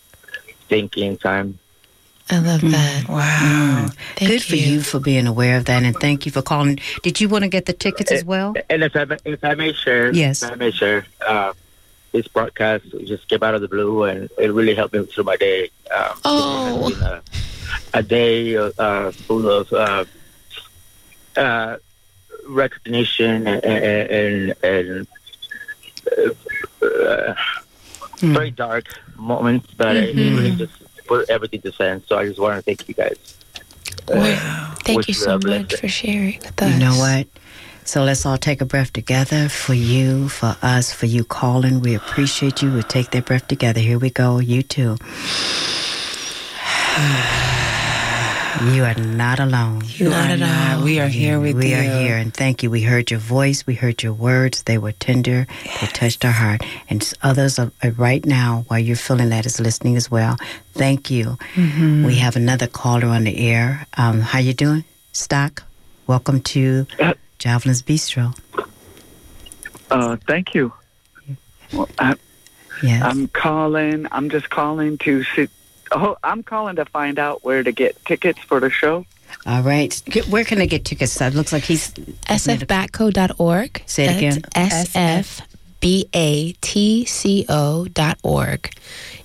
thinking 0.68 1.16
time. 1.16 1.58
I 2.30 2.38
love 2.38 2.62
that. 2.62 3.06
Wow. 3.08 3.88
Thank 4.16 4.30
good 4.30 4.42
for 4.42 4.56
you 4.56 4.80
for 4.80 4.98
being 4.98 5.26
aware 5.26 5.58
of 5.58 5.66
that, 5.66 5.82
and 5.82 5.94
thank 6.00 6.24
you 6.24 6.32
for 6.32 6.40
calling. 6.40 6.78
Did 7.02 7.20
you 7.20 7.28
want 7.28 7.42
to 7.44 7.48
get 7.48 7.66
the 7.66 7.74
tickets 7.74 8.10
as 8.10 8.24
well? 8.24 8.54
And 8.70 8.82
if 8.82 8.96
I 8.96 9.04
may- 9.04 9.18
if 9.26 9.44
I 9.44 9.54
may 9.54 9.72
share, 9.74 10.10
Yes. 10.12 10.42
if 10.42 10.50
I 10.52 10.54
may 10.54 10.70
share, 10.70 11.04
uh, 11.26 11.52
this 12.12 12.26
broadcast 12.28 12.84
just 13.04 13.28
came 13.28 13.42
out 13.42 13.54
of 13.54 13.60
the 13.60 13.68
blue, 13.68 14.04
and 14.04 14.30
it 14.38 14.50
really 14.52 14.74
helped 14.74 14.94
me 14.94 15.04
through 15.04 15.24
my 15.24 15.36
day. 15.36 15.68
Um, 15.94 16.18
Oh. 16.24 17.20
It's 17.74 17.90
been 17.90 17.94
a, 17.94 17.98
a 17.98 18.02
day 18.02 18.56
uh, 18.56 19.10
full 19.12 19.48
of 19.48 19.72
uh, 19.72 20.04
uh, 21.36 21.76
recognition 22.46 23.46
and 23.46 23.64
and, 23.64 24.54
and 24.62 25.06
uh, 26.16 26.86
uh, 26.86 27.34
very 28.18 28.50
dark 28.50 28.86
moments, 29.16 29.72
but 29.74 29.96
it 29.96 30.14
really 30.16 30.54
just 30.56 30.72
put 31.06 31.28
everything 31.28 31.60
to 31.62 31.72
sense. 31.72 32.06
So 32.06 32.18
I 32.18 32.26
just 32.26 32.38
want 32.38 32.56
to 32.56 32.62
thank 32.62 32.88
you 32.88 32.94
guys. 32.94 33.36
Wow. 34.08 34.74
Thank 34.84 35.08
you 35.08 35.12
you 35.12 35.14
so 35.14 35.38
much 35.38 35.76
for 35.76 35.88
sharing 35.88 36.38
with 36.40 36.62
us. 36.62 36.72
You 36.72 36.78
know 36.78 36.94
what? 36.96 37.26
So 37.84 38.02
let's 38.02 38.24
all 38.24 38.38
take 38.38 38.60
a 38.60 38.64
breath 38.64 38.92
together 38.92 39.48
for 39.48 39.74
you, 39.74 40.28
for 40.28 40.56
us, 40.62 40.92
for 40.92 41.06
you 41.06 41.24
calling. 41.24 41.80
We 41.80 41.94
appreciate 41.94 42.62
you. 42.62 42.72
We 42.72 42.82
take 42.82 43.10
that 43.10 43.26
breath 43.26 43.46
together. 43.46 43.80
Here 43.80 43.98
we 43.98 44.10
go. 44.10 44.38
You 44.38 44.62
too. 44.62 44.96
You 48.62 48.84
are 48.84 48.94
not 48.94 49.40
alone. 49.40 49.82
You 49.86 50.10
Not 50.10 50.30
are 50.30 50.32
at 50.34 50.38
not. 50.38 50.78
all. 50.78 50.84
We 50.84 51.00
are 51.00 51.08
here 51.08 51.40
with 51.40 51.56
we 51.56 51.70
you. 51.70 51.76
We 51.76 51.86
are 51.86 51.98
here, 52.00 52.16
and 52.16 52.32
thank 52.32 52.62
you. 52.62 52.70
We 52.70 52.82
heard 52.82 53.10
your 53.10 53.18
voice. 53.20 53.66
We 53.66 53.74
heard 53.74 54.02
your 54.02 54.12
words. 54.12 54.62
They 54.62 54.78
were 54.78 54.92
tender. 54.92 55.46
They 55.80 55.86
touched 55.88 56.24
our 56.24 56.30
heart. 56.32 56.62
And 56.88 57.12
others 57.22 57.58
are, 57.58 57.72
are 57.82 57.90
right 57.92 58.24
now, 58.24 58.64
while 58.68 58.78
you're 58.78 58.96
feeling 58.96 59.30
that, 59.30 59.44
is 59.44 59.58
listening 59.60 59.96
as 59.96 60.10
well. 60.10 60.36
Thank 60.74 61.10
you. 61.10 61.36
Mm-hmm. 61.54 62.04
We 62.06 62.16
have 62.16 62.36
another 62.36 62.66
caller 62.68 63.08
on 63.08 63.24
the 63.24 63.36
air. 63.48 63.86
Um, 63.96 64.20
how 64.20 64.38
you 64.38 64.54
doing, 64.54 64.84
Stock? 65.12 65.64
Welcome 66.06 66.40
to 66.42 66.86
Uh, 67.00 67.14
Jovelyn's 67.38 67.82
Bistro. 67.82 68.38
Uh, 69.90 70.16
thank 70.28 70.54
you. 70.54 70.72
Well, 71.72 71.88
I, 71.98 72.14
Yes. 72.82 73.02
I'm 73.02 73.28
calling. 73.28 74.06
I'm 74.12 74.28
just 74.30 74.50
calling 74.50 74.98
to 74.98 75.22
see. 75.24 75.48
Oh, 75.94 76.16
I'm 76.24 76.42
calling 76.42 76.76
to 76.76 76.84
find 76.84 77.18
out 77.18 77.44
where 77.44 77.62
to 77.62 77.72
get 77.72 78.02
tickets 78.04 78.40
for 78.40 78.60
the 78.60 78.68
show. 78.70 79.06
All 79.46 79.62
right. 79.62 79.94
Where 80.28 80.44
can 80.44 80.60
I 80.60 80.66
get 80.66 80.84
tickets? 80.84 81.18
It 81.20 81.34
looks 81.34 81.52
like 81.52 81.62
he's. 81.62 81.92
sfbatco.org. 81.92 83.82
Say 83.86 84.04
it 84.06 84.16
again. 84.16 84.42
That's 84.54 85.40
sfbatco.org. 85.82 88.70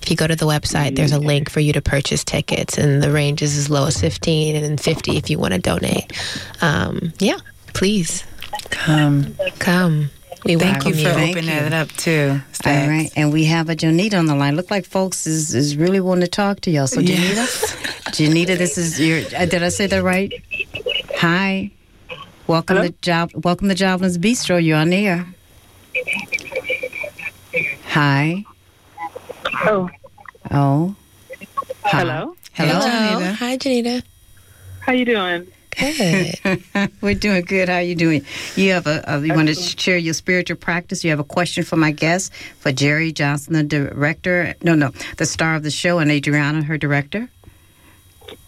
If 0.02 0.10
you 0.10 0.16
go 0.16 0.26
to 0.26 0.36
the 0.36 0.46
website, 0.46 0.96
there's 0.96 1.12
a 1.12 1.18
link 1.18 1.50
for 1.50 1.60
you 1.60 1.72
to 1.74 1.82
purchase 1.82 2.24
tickets, 2.24 2.78
and 2.78 3.02
the 3.02 3.10
range 3.10 3.42
is 3.42 3.56
as 3.58 3.68
low 3.68 3.86
as 3.86 4.00
15 4.00 4.56
and 4.56 4.80
50 4.80 5.16
if 5.16 5.28
you 5.28 5.38
want 5.38 5.52
to 5.54 5.60
donate. 5.60 6.12
Um, 6.62 7.12
yeah, 7.18 7.36
please 7.74 8.24
Come. 8.70 9.34
come. 9.58 10.10
We 10.44 10.56
Thank 10.56 10.86
you 10.86 10.94
for 10.94 11.10
Thank 11.10 11.36
opening 11.36 11.54
you. 11.54 11.62
it 11.66 11.72
up 11.74 11.88
too. 11.92 12.30
All 12.32 12.40
Stacks. 12.54 12.88
right. 12.88 13.10
And 13.14 13.32
we 13.32 13.44
have 13.44 13.68
a 13.68 13.76
Janita 13.76 14.18
on 14.18 14.24
the 14.26 14.34
line. 14.34 14.56
Look 14.56 14.70
like 14.70 14.86
folks 14.86 15.26
is, 15.26 15.54
is 15.54 15.76
really 15.76 16.00
wanting 16.00 16.22
to 16.22 16.28
talk 16.30 16.60
to 16.62 16.70
y'all. 16.70 16.86
So, 16.86 17.00
Janita, 17.02 17.46
Janita, 18.10 18.56
this 18.56 18.78
is 18.78 18.98
your. 18.98 19.18
Uh, 19.36 19.44
did 19.44 19.62
I 19.62 19.68
say 19.68 19.86
that 19.86 20.02
right? 20.02 20.32
Hi. 21.16 21.70
Welcome 22.46 22.76
Hello? 22.78 22.88
to 22.88 22.94
Job. 23.02 23.30
Welcome 23.44 23.68
to 23.68 23.74
Jovelyn's 23.74 24.16
Bistro. 24.18 24.62
You're 24.64 24.78
on 24.78 24.88
the 24.90 25.06
air. 25.06 25.26
Hi. 27.88 28.44
Oh, 29.66 29.90
Oh. 30.50 30.94
Hi. 31.84 32.00
hello. 32.00 32.34
Hello. 32.54 32.80
Janita. 32.80 33.34
Hi, 33.34 33.56
Janita. 33.58 34.02
How 34.80 34.92
you 34.92 35.04
doing? 35.04 35.46
Good. 35.78 36.34
We're 37.00 37.14
doing 37.14 37.42
good. 37.44 37.68
How 37.68 37.76
are 37.76 37.82
you 37.82 37.94
doing? 37.94 38.24
You 38.56 38.72
have 38.72 38.86
a, 38.86 39.04
a 39.06 39.20
you 39.20 39.34
want 39.34 39.48
to 39.48 39.54
share 39.54 39.96
your 39.96 40.14
spiritual 40.14 40.56
practice? 40.56 41.04
You 41.04 41.10
have 41.10 41.20
a 41.20 41.24
question 41.24 41.64
for 41.64 41.76
my 41.76 41.90
guest, 41.90 42.32
for 42.58 42.72
Jerry 42.72 43.12
Johnson, 43.12 43.54
the 43.54 43.62
director. 43.62 44.54
No, 44.62 44.74
no, 44.74 44.92
the 45.16 45.26
star 45.26 45.54
of 45.54 45.62
the 45.62 45.70
show, 45.70 45.98
and 45.98 46.10
Adriana, 46.10 46.62
her 46.62 46.78
director. 46.78 47.28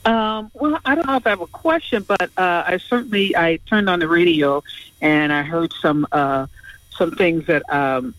Um, 0.05 0.51
well, 0.55 0.79
I 0.85 0.95
don't 0.95 1.07
know 1.07 1.17
if 1.17 1.27
I 1.27 1.31
have 1.31 1.41
a 1.41 1.47
question, 1.47 2.03
but 2.03 2.23
uh, 2.37 2.65
I 2.67 2.79
certainly 2.79 3.37
I 3.37 3.59
turned 3.67 3.89
on 3.89 4.01
the 4.01 4.09
radio 4.09 4.63
and 5.01 5.33
I 5.33 5.43
heard 5.43 5.73
some 5.81 6.07
uh, 6.11 6.47
some 6.91 7.13
things 7.13 7.47
that 7.47 7.63
um, 7.73 8.15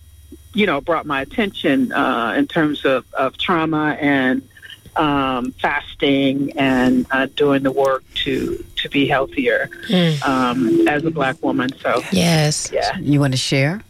you 0.53 0.65
know 0.65 0.81
brought 0.81 1.05
my 1.05 1.21
attention 1.21 1.91
uh, 1.91 2.35
in 2.37 2.47
terms 2.47 2.85
of, 2.85 3.05
of 3.13 3.37
trauma 3.37 3.97
and 3.99 4.47
um, 4.95 5.51
fasting 5.53 6.51
and 6.57 7.05
uh, 7.11 7.27
doing 7.35 7.63
the 7.63 7.71
work 7.71 8.03
to 8.23 8.63
to 8.77 8.89
be 8.89 9.07
healthier 9.07 9.69
Mm. 9.89 10.21
um, 10.27 10.87
as 10.87 11.03
a 11.05 11.11
black 11.11 11.41
woman. 11.43 11.69
So 11.81 12.03
Yes. 12.11 12.69
yeah. 12.73 12.97
You 12.99 13.19
want 13.19 13.33
to 13.33 13.37
share? 13.37 13.81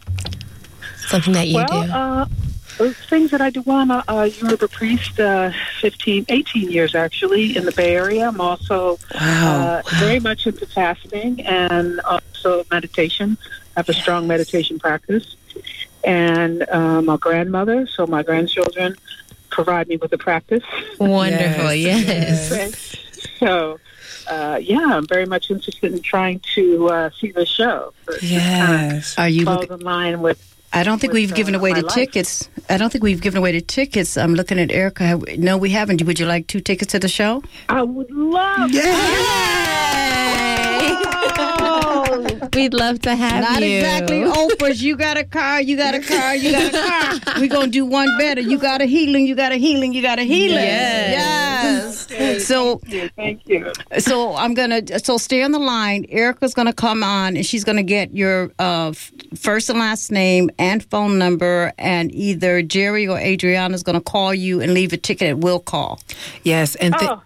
Something 1.08 1.34
that 1.34 1.48
you 1.48 1.56
well, 1.56 1.66
do. 1.68 1.92
Uh, 1.92 2.26
uh, 2.86 2.92
things 3.08 3.30
that 3.30 3.40
I 3.40 3.50
do. 3.50 3.62
Well, 3.62 3.76
I'm 3.78 3.90
a, 3.90 4.02
a 4.08 4.26
Yoruba 4.26 4.68
priest, 4.68 5.20
uh, 5.20 5.52
15, 5.80 6.26
18 6.28 6.70
years 6.70 6.94
actually 6.94 7.56
in 7.56 7.64
the 7.66 7.72
Bay 7.72 7.94
Area. 7.94 8.26
I'm 8.28 8.40
also 8.40 8.98
Wow. 9.20 9.82
uh, 9.84 9.90
very 10.00 10.18
much 10.20 10.46
into 10.46 10.66
fasting 10.66 11.42
and 11.46 12.00
also 12.00 12.64
meditation. 12.70 13.36
I 13.76 13.80
have 13.80 13.88
a 13.88 13.92
strong 13.92 14.26
meditation 14.26 14.78
practice. 14.78 15.36
And 16.02 16.68
uh, 16.68 17.00
my 17.02 17.16
grandmother, 17.16 17.86
so 17.86 18.06
my 18.06 18.22
grandchildren 18.22 18.96
provide 19.54 19.86
me 19.88 19.96
with 19.96 20.12
a 20.12 20.18
practice. 20.18 20.62
Wonderful. 20.98 21.72
yes, 21.74 22.50
Yes. 22.50 22.96
so, 23.40 23.78
uh, 24.28 24.58
yeah, 24.60 24.84
I'm 24.96 25.06
very 25.06 25.26
much 25.26 25.50
interested 25.50 25.92
in 25.94 26.02
trying 26.02 26.40
to 26.56 26.88
uh, 26.88 27.10
see 27.18 27.30
the 27.32 27.46
show. 27.46 27.92
So 28.06 28.12
it 28.14 28.20
just 28.20 28.32
Yes. 28.32 29.14
Are 29.18 29.28
you? 29.28 29.44
Look, 29.44 29.70
in 29.70 29.80
line 29.80 30.20
with 30.20 30.38
I 30.76 30.82
don't 30.82 30.98
think 31.00 31.12
we've 31.12 31.32
given 31.34 31.54
uh, 31.54 31.58
away 31.60 31.70
my 31.70 31.80
the 31.80 31.86
life. 31.86 31.94
tickets. 31.94 32.48
I 32.68 32.76
don't 32.78 32.90
think 32.90 33.04
we've 33.04 33.20
given 33.22 33.38
away 33.38 33.52
the 33.52 33.60
tickets. 33.60 34.16
I'm 34.16 34.34
looking 34.34 34.58
at 34.58 34.72
Erica. 34.72 35.20
No, 35.38 35.56
we 35.56 35.70
haven't. 35.70 36.02
Would 36.02 36.18
you 36.18 36.26
like 36.26 36.48
two 36.48 36.58
tickets 36.60 36.90
to 36.92 36.98
the 36.98 37.06
show? 37.08 37.44
I 37.68 37.82
would 37.82 38.10
love. 38.10 38.70
Yay! 38.72 38.82
We'd 42.54 42.74
love 42.74 43.00
to 43.02 43.14
have 43.14 43.42
Not 43.42 43.62
you. 43.62 43.80
Not 43.82 44.02
exactly 44.02 44.20
Oprah's. 44.20 44.82
You 44.82 44.96
got 44.96 45.16
a 45.16 45.24
car, 45.24 45.60
you 45.60 45.76
got 45.76 45.94
a 45.94 46.00
car, 46.00 46.34
you 46.36 46.50
got 46.52 46.72
a 46.74 47.20
car. 47.24 47.34
We're 47.40 47.48
going 47.48 47.66
to 47.66 47.70
do 47.70 47.84
one 47.84 48.08
better. 48.18 48.40
You 48.40 48.58
got 48.58 48.80
a 48.80 48.86
healing, 48.86 49.26
you 49.26 49.34
got 49.34 49.52
a 49.52 49.56
healing, 49.56 49.92
you 49.92 50.02
got 50.02 50.18
a 50.18 50.22
healing. 50.22 50.56
Yes. 50.56 52.06
Yes. 52.10 52.44
So, 52.46 52.80
Thank 53.16 53.46
you. 53.48 53.72
so 53.98 54.34
I'm 54.36 54.54
going 54.54 54.84
to, 54.86 54.98
so 55.00 55.18
stay 55.18 55.42
on 55.42 55.52
the 55.52 55.58
line. 55.58 56.06
Erica's 56.08 56.54
going 56.54 56.66
to 56.66 56.72
come 56.72 57.02
on 57.02 57.36
and 57.36 57.44
she's 57.44 57.64
going 57.64 57.76
to 57.76 57.82
get 57.82 58.14
your 58.14 58.52
uh, 58.58 58.92
first 59.34 59.70
and 59.70 59.78
last 59.78 60.10
name 60.12 60.50
and 60.58 60.84
phone 60.90 61.18
number. 61.18 61.72
And 61.78 62.14
either 62.14 62.62
Jerry 62.62 63.06
or 63.08 63.18
Adriana's 63.18 63.82
going 63.82 63.94
to 63.98 64.00
call 64.02 64.32
you 64.34 64.60
and 64.60 64.74
leave 64.74 64.92
a 64.92 64.96
ticket 64.96 65.28
at 65.30 65.38
will 65.38 65.60
call. 65.60 66.00
Yes, 66.42 66.74
and 66.76 66.94
th- 66.98 67.10
Oh. 67.10 67.22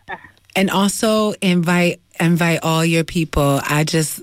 and 0.56 0.70
also 0.70 1.32
invite 1.40 2.00
invite 2.20 2.60
all 2.62 2.84
your 2.84 3.04
people. 3.04 3.60
I 3.64 3.84
just 3.84 4.20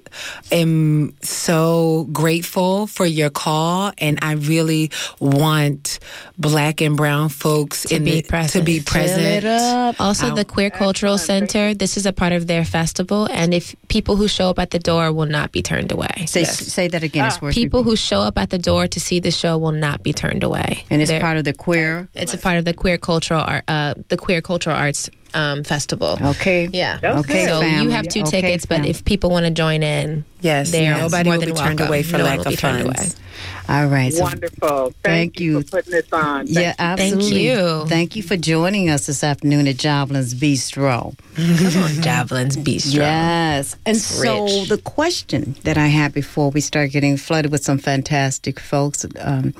am 0.51 1.15
so 1.21 2.07
grateful 2.11 2.87
for 2.87 3.05
your 3.05 3.29
call, 3.29 3.91
and 3.97 4.19
I 4.21 4.33
really 4.33 4.91
want 5.19 5.99
Black 6.37 6.81
and 6.81 6.95
Brown 6.97 7.29
folks 7.29 7.83
To 7.83 7.95
in 7.95 8.03
be 8.03 8.21
the, 8.21 8.27
present. 8.27 8.51
to 8.51 8.61
be 8.65 8.79
Fill 8.79 8.93
present. 9.01 9.99
Also, 9.99 10.29
Wow. 10.29 10.35
the 10.35 10.45
Queer 10.45 10.69
Cultural 10.69 11.17
Center, 11.17 11.73
this 11.73 11.97
is 11.97 12.05
a 12.05 12.13
part 12.13 12.33
of 12.33 12.47
their 12.47 12.65
festival, 12.65 13.27
and 13.31 13.53
if 13.53 13.75
people 13.87 14.15
who 14.15 14.27
show 14.27 14.49
up 14.49 14.59
at 14.59 14.71
the 14.71 14.79
door 14.79 15.11
will 15.11 15.25
not 15.25 15.51
be 15.51 15.61
turned 15.61 15.91
away. 15.91 16.25
Say, 16.27 16.43
say 16.43 16.87
that 16.87 17.03
again. 17.03 17.25
It's 17.27 17.41
worth 17.41 17.53
People 17.55 17.83
who 17.83 17.95
show 17.95 18.19
up 18.21 18.37
at 18.37 18.49
the 18.49 18.57
door 18.59 18.87
to 18.87 18.99
see 18.99 19.19
the 19.19 19.31
show 19.31 19.57
will 19.57 19.71
not 19.71 20.03
be 20.03 20.13
turned 20.13 20.43
away. 20.43 20.83
and 20.89 21.01
it's 21.01 21.09
They're- 21.11 21.19
part 21.21 21.37
of 21.37 21.43
the 21.43 21.53
queer. 21.53 22.07
It's 22.13 22.33
a 22.33 22.37
part 22.37 22.57
of 22.57 22.65
the 22.65 22.73
queer 22.73 22.97
cultural 22.97 23.41
art, 23.41 23.63
uh, 23.67 23.93
the 24.09 24.17
queer 24.17 24.41
cultural 24.41 24.75
arts 24.75 25.09
um, 25.35 25.63
festival. 25.63 26.17
Okay. 26.21 26.67
Yeah. 26.71 26.99
Okay, 27.03 27.45
So 27.45 27.59
family. 27.61 27.83
you 27.83 27.89
have 27.91 28.07
two 28.07 28.21
Okay, 28.21 28.41
tickets, 28.41 28.65
but 28.65 28.85
if 28.85 29.05
people 29.05 29.29
want 29.29 29.45
to 29.45 29.51
join 29.51 29.83
in, 29.83 30.25
Yes, 30.41 30.71
they're 30.71 30.97
nobody 30.97 31.29
more 31.29 31.37
will 31.39 31.45
be 31.45 31.51
than 31.51 31.55
turned 31.55 31.79
away 31.81 32.03
for 32.03 32.17
No 32.17 32.23
one 32.25 32.37
lack 32.37 32.45
of 32.47 32.57
turned 32.59 32.83
funds. 32.95 33.15
away. 33.15 33.21
All 33.67 33.87
right. 33.87 34.13
So 34.13 34.21
Wonderful. 34.23 34.91
Thank, 34.91 35.03
Thank 35.03 35.39
you. 35.39 35.61
for 35.63 35.67
putting 35.77 35.91
this 35.91 36.13
on. 36.13 36.45
Yeah, 36.47 36.73
Thank 36.73 36.79
absolutely. 37.15 37.47
you. 37.49 37.85
Thank 37.87 38.15
you 38.15 38.21
for 38.23 38.37
joining 38.37 38.89
us 38.89 39.07
this 39.07 39.23
afternoon 39.23 39.67
at 39.67 39.75
Jovelyn's 39.77 40.35
Bistro. 40.35 41.17
Come 41.35 41.83
on, 41.83 41.89
Jovelyn's 42.01 42.57
Bistro. 42.57 42.93
Yes. 42.93 43.75
And 43.85 43.97
so 43.97 44.43
rich. 44.45 44.69
the 44.69 44.77
question 44.77 45.55
that 45.63 45.77
I 45.77 45.87
had 45.87 46.13
before 46.13 46.51
we 46.51 46.61
start 46.61 46.91
getting 46.91 47.17
flooded 47.17 47.51
with 47.51 47.63
some 47.63 47.79
fantastic 47.79 48.59
folks 48.59 49.03
um, 49.19 49.53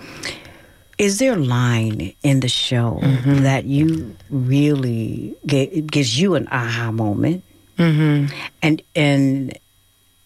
is 0.97 1.19
there 1.19 1.34
a 1.34 1.38
line 1.39 2.13
in 2.23 2.39
the 2.39 2.47
show 2.49 2.99
Mm-hmm. 3.01 3.43
that 3.43 3.65
you 3.65 4.15
really 4.29 5.36
get, 5.45 5.88
gives 5.88 6.19
you 6.19 6.36
an 6.36 6.47
aha 6.51 6.91
moment? 6.91 7.43
Mm-hmm. 7.77 8.34
And 8.62 8.81
and 8.95 9.58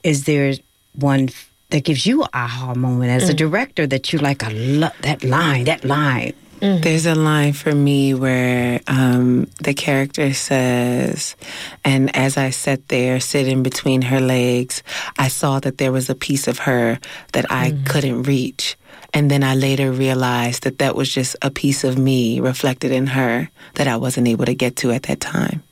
is 0.04 0.26
there 0.26 0.54
one 0.94 1.30
that 1.70 1.84
gives 1.84 2.06
you 2.06 2.24
an 2.24 2.30
aha 2.34 2.74
moment 2.76 3.12
as 3.12 3.30
a 3.30 3.34
director 3.34 3.88
that 3.88 4.14
you 4.14 4.20
like? 4.20 4.44
I 4.44 4.50
love 4.52 4.94
that 5.02 5.24
line. 5.24 5.66
That 5.66 5.84
line. 5.84 6.34
There's 6.62 7.06
a 7.06 7.16
line 7.16 7.54
for 7.54 7.74
me 7.74 8.14
where 8.14 8.82
um, 8.86 9.48
the 9.64 9.74
character 9.74 10.34
says, 10.34 11.38
and 11.86 12.14
as 12.14 12.36
I 12.36 12.50
sat 12.50 12.90
there 12.90 13.22
sitting 13.22 13.64
between 13.64 14.02
her 14.02 14.20
legs, 14.20 14.84
I 15.18 15.30
saw 15.30 15.62
that 15.62 15.78
there 15.78 15.94
was 15.94 16.10
a 16.10 16.16
piece 16.16 16.50
of 16.50 16.60
her 16.60 17.00
that 17.32 17.46
I 17.50 17.72
couldn't 17.88 18.24
reach. 18.24 18.76
And 19.14 19.30
then 19.30 19.44
I 19.44 19.56
later 19.56 19.92
realized 19.92 20.64
that 20.64 20.78
that 20.80 20.96
was 20.96 21.12
just 21.12 21.36
a 21.42 21.50
piece 21.50 21.84
of 21.84 21.98
me 21.98 22.40
reflected 22.40 22.92
in 22.92 23.08
her 23.08 23.50
that 23.76 23.88
I 23.88 23.98
wasn't 23.98 24.28
able 24.28 24.46
to 24.46 24.54
get 24.54 24.76
to 24.78 24.92
at 24.92 25.04
that 25.04 25.20
time. 25.20 25.64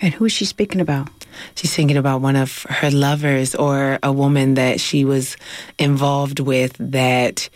And 0.00 0.12
who 0.12 0.24
is 0.24 0.32
she 0.32 0.44
speaking 0.44 0.80
about? 0.80 1.08
She's 1.54 1.74
thinking 1.74 1.96
about 1.96 2.20
one 2.20 2.36
of 2.36 2.64
her 2.64 2.90
lovers 2.90 3.54
or 3.54 3.98
a 4.02 4.12
woman 4.12 4.54
that 4.54 4.80
she 4.80 5.04
was 5.04 5.36
involved 5.78 6.40
with 6.40 6.76
that 6.78 7.48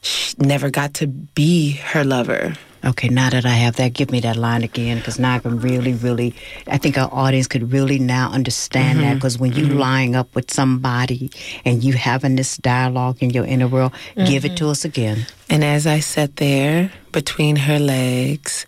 she 0.00 0.34
never 0.38 0.70
got 0.70 0.94
to 0.94 1.06
be 1.06 1.72
her 1.72 2.04
lover. 2.04 2.54
Okay, 2.84 3.08
now 3.08 3.28
that 3.30 3.44
I 3.44 3.50
have 3.50 3.76
that, 3.76 3.92
give 3.92 4.10
me 4.10 4.20
that 4.20 4.36
line 4.36 4.62
again 4.62 4.98
because 4.98 5.18
now 5.18 5.34
I 5.34 5.38
can 5.40 5.58
really, 5.58 5.94
really, 5.94 6.34
I 6.68 6.78
think 6.78 6.96
our 6.96 7.12
audience 7.12 7.48
could 7.48 7.72
really 7.72 7.98
now 7.98 8.30
understand 8.30 9.00
that 9.00 9.04
mm-hmm. 9.04 9.14
because 9.14 9.38
when 9.38 9.52
you're 9.52 9.66
mm-hmm. 9.66 9.78
lying 9.78 10.16
up 10.16 10.32
with 10.34 10.50
somebody 10.50 11.30
and 11.64 11.82
you 11.82 11.94
having 11.94 12.36
this 12.36 12.56
dialogue 12.56 13.20
in 13.20 13.30
your 13.30 13.44
inner 13.44 13.66
world, 13.66 13.92
give 14.14 14.44
it 14.44 14.56
to 14.58 14.64
mm-hmm. 14.64 14.70
us 14.70 14.84
again. 14.84 15.26
And 15.50 15.64
as 15.64 15.86
I 15.86 16.00
sat 16.00 16.36
there 16.36 16.92
between 17.10 17.56
her 17.56 17.80
legs, 17.80 18.66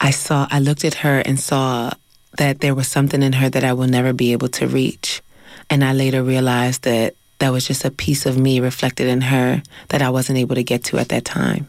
I 0.00 0.10
saw, 0.10 0.46
I 0.50 0.58
looked 0.58 0.84
at 0.84 0.94
her 0.94 1.20
and 1.20 1.40
saw 1.40 1.92
that 2.36 2.60
there 2.60 2.74
was 2.74 2.86
something 2.86 3.22
in 3.22 3.32
her 3.34 3.48
that 3.48 3.64
I 3.64 3.72
will 3.72 3.88
never 3.88 4.12
be 4.12 4.32
able 4.32 4.48
to 4.48 4.66
reach. 4.66 5.22
And 5.70 5.82
I 5.82 5.92
later 5.92 6.22
realized 6.22 6.82
that 6.82 7.14
that 7.38 7.50
was 7.50 7.66
just 7.66 7.84
a 7.84 7.90
piece 7.90 8.26
of 8.26 8.36
me 8.36 8.60
reflected 8.60 9.08
in 9.08 9.22
her 9.22 9.62
that 9.88 10.02
I 10.02 10.10
wasn't 10.10 10.38
able 10.38 10.54
to 10.54 10.62
get 10.62 10.84
to 10.84 10.98
at 10.98 11.08
that 11.08 11.24
time. 11.24 11.68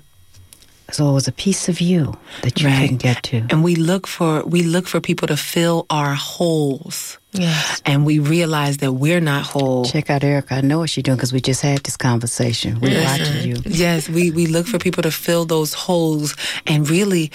So 0.92 1.10
it 1.10 1.14
was 1.14 1.28
a 1.28 1.32
piece 1.32 1.70
of 1.70 1.80
you 1.82 2.14
that 2.42 2.60
you 2.62 2.68
Right. 2.68 2.82
couldn't 2.82 2.98
get 3.02 3.24
to. 3.24 3.38
And 3.50 3.64
we 3.64 3.76
look 3.76 4.08
for 4.08 4.44
we 4.46 4.64
look 4.64 4.88
for 4.88 5.00
people 5.00 5.28
to 5.28 5.38
fill 5.38 5.86
our 5.90 6.14
holes. 6.16 7.18
Yes. 7.32 7.82
And 7.86 8.06
we 8.06 8.18
realize 8.20 8.78
that 8.78 8.94
we're 8.94 9.22
not 9.22 9.44
whole. 9.44 9.86
Check 9.86 10.10
out 10.10 10.24
Erica. 10.24 10.56
I 10.56 10.62
know 10.62 10.80
what 10.80 10.90
she's 10.90 11.04
doing 11.04 11.18
because 11.18 11.32
we 11.32 11.42
just 11.42 11.62
had 11.62 11.80
this 11.84 11.96
conversation. 11.98 12.80
We're 12.80 13.04
watching 13.04 13.48
you. 13.48 13.56
Yes, 13.66 14.10
we, 14.10 14.32
we 14.32 14.48
look 14.48 14.66
for 14.66 14.80
people 14.80 15.04
to 15.04 15.12
fill 15.12 15.46
those 15.46 15.74
holes. 15.76 16.36
And 16.66 16.90
really, 16.90 17.32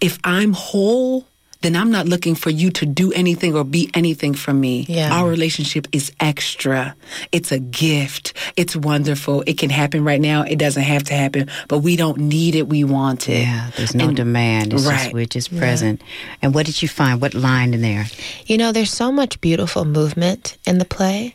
if 0.00 0.18
I'm 0.24 0.52
whole, 0.52 1.26
then 1.62 1.76
I'm 1.76 1.90
not 1.90 2.06
looking 2.08 2.34
for 2.34 2.48
you 2.50 2.70
to 2.70 2.86
do 2.86 3.12
anything 3.12 3.54
or 3.54 3.64
be 3.64 3.90
anything 3.94 4.32
for 4.34 4.52
me. 4.54 4.86
Yeah. 4.88 5.12
Our 5.12 5.28
relationship 5.28 5.86
is 5.92 6.10
extra. 6.18 6.94
It's 7.32 7.52
a 7.52 7.58
gift. 7.58 8.32
It's 8.56 8.74
wonderful. 8.74 9.44
It 9.46 9.58
can 9.58 9.68
happen 9.70 10.02
right 10.02 10.20
now. 10.20 10.42
It 10.42 10.58
doesn't 10.58 10.82
have 10.82 11.02
to 11.04 11.14
happen, 11.14 11.50
but 11.68 11.78
we 11.80 11.96
don't 11.96 12.16
need 12.18 12.54
it. 12.54 12.68
We 12.68 12.84
want 12.84 13.28
it. 13.28 13.40
Yeah, 13.42 13.70
there's 13.76 13.94
no 13.94 14.08
And- 14.08 14.16
demand. 14.16 14.72
It's 14.72 14.84
just 14.84 15.04
right. 15.04 15.12
we're 15.12 15.26
just 15.26 15.54
present. 15.56 16.00
And 16.40 16.54
what 16.54 16.64
did 16.66 16.80
you 16.80 16.88
find? 16.88 17.20
What 17.20 17.34
line 17.34 17.74
in 17.74 17.82
there? 17.82 18.06
You 18.46 18.56
know, 18.56 18.72
there's 18.72 18.92
so 18.92 19.12
much 19.12 19.40
beautiful 19.40 19.84
movement 19.84 20.56
in 20.66 20.78
the 20.78 20.84
play 20.86 21.34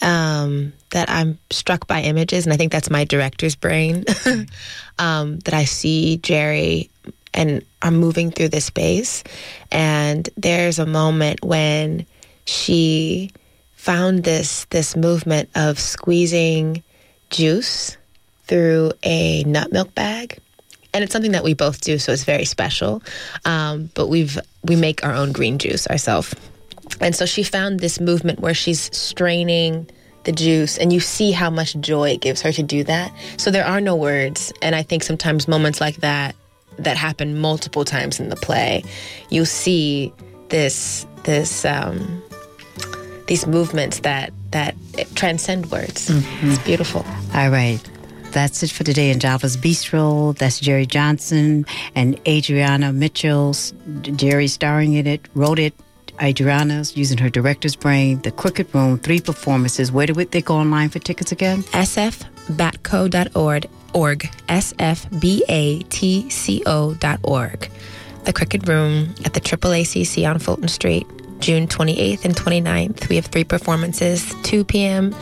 um, 0.00 0.72
that 0.90 1.08
I'm 1.08 1.38
struck 1.50 1.86
by 1.86 2.02
images, 2.02 2.46
and 2.46 2.52
I 2.52 2.56
think 2.56 2.72
that's 2.72 2.90
my 2.90 3.04
director's 3.04 3.54
brain. 3.54 4.04
um, 4.98 5.38
that 5.40 5.54
I 5.54 5.64
see 5.64 6.16
Jerry 6.18 6.90
and 7.34 7.64
I'm 7.80 7.96
moving 7.96 8.30
through 8.30 8.48
this 8.48 8.66
space, 8.66 9.24
and 9.70 10.28
there's 10.36 10.78
a 10.78 10.86
moment 10.86 11.44
when 11.44 12.06
she 12.44 13.30
found 13.74 14.24
this 14.24 14.64
this 14.66 14.96
movement 14.96 15.48
of 15.54 15.78
squeezing 15.78 16.82
juice 17.30 17.96
through 18.44 18.92
a 19.02 19.42
nut 19.44 19.72
milk 19.72 19.94
bag 19.94 20.38
and 20.94 21.02
it's 21.02 21.12
something 21.12 21.32
that 21.32 21.44
we 21.44 21.54
both 21.54 21.80
do, 21.80 21.98
so 21.98 22.12
it's 22.12 22.24
very 22.24 22.44
special. 22.44 23.02
Um, 23.44 23.90
but 23.94 24.08
we've 24.08 24.38
we 24.64 24.76
make 24.76 25.04
our 25.04 25.14
own 25.14 25.32
green 25.32 25.58
juice 25.58 25.86
ourselves, 25.86 26.34
and 27.00 27.14
so 27.14 27.26
she 27.26 27.42
found 27.42 27.80
this 27.80 28.00
movement 28.00 28.40
where 28.40 28.54
she's 28.54 28.94
straining 28.96 29.88
the 30.24 30.32
juice, 30.32 30.78
and 30.78 30.92
you 30.92 31.00
see 31.00 31.32
how 31.32 31.50
much 31.50 31.74
joy 31.80 32.10
it 32.10 32.20
gives 32.20 32.42
her 32.42 32.52
to 32.52 32.62
do 32.62 32.84
that. 32.84 33.12
So 33.38 33.50
there 33.50 33.64
are 33.64 33.80
no 33.80 33.96
words, 33.96 34.52
and 34.62 34.74
I 34.74 34.82
think 34.82 35.02
sometimes 35.02 35.48
moments 35.48 35.80
like 35.80 35.96
that 35.96 36.36
that 36.78 36.96
happen 36.96 37.38
multiple 37.38 37.84
times 37.84 38.20
in 38.20 38.28
the 38.28 38.36
play, 38.36 38.84
you'll 39.30 39.46
see 39.46 40.12
this 40.48 41.06
this 41.24 41.64
um, 41.64 42.22
these 43.26 43.46
movements 43.46 44.00
that 44.00 44.32
that 44.50 44.74
transcend 45.14 45.70
words. 45.70 46.10
It's 46.42 46.62
beautiful. 46.64 47.04
All 47.34 47.50
right. 47.50 47.80
That's 48.32 48.62
it 48.62 48.70
for 48.70 48.84
today 48.84 49.10
in 49.10 49.18
Java's 49.18 49.58
Bistro. 49.58 50.36
That's 50.38 50.58
Jerry 50.58 50.86
Johnson 50.86 51.66
and 51.94 52.18
Adriana 52.26 52.90
Mitchell. 52.92 53.54
Jerry 54.02 54.46
starring 54.46 54.94
in 54.94 55.06
it, 55.06 55.28
wrote 55.34 55.58
it. 55.58 55.74
Adriana's 56.20 56.96
using 56.96 57.18
her 57.18 57.28
director's 57.28 57.76
brain. 57.76 58.22
The 58.22 58.30
Crooked 58.30 58.74
Room, 58.74 58.98
three 58.98 59.20
performances. 59.20 59.92
Where 59.92 60.06
do 60.06 60.14
they 60.14 60.40
go 60.40 60.56
online 60.56 60.88
for 60.88 60.98
tickets 60.98 61.30
again? 61.32 61.62
sfbatco.org, 61.62 63.68
org, 63.94 64.30
sfbatco.org. 64.48 65.10
The 68.24 68.32
Crooked 68.32 68.68
Room 68.68 69.14
at 69.24 69.34
the 69.34 69.40
AAACC 69.40 70.28
on 70.30 70.38
Fulton 70.38 70.68
Street, 70.68 71.06
June 71.40 71.66
28th 71.66 72.24
and 72.24 72.36
29th. 72.36 73.08
We 73.08 73.16
have 73.16 73.26
three 73.26 73.44
performances, 73.44 74.32
2 74.44 74.64
p.m., 74.64 75.14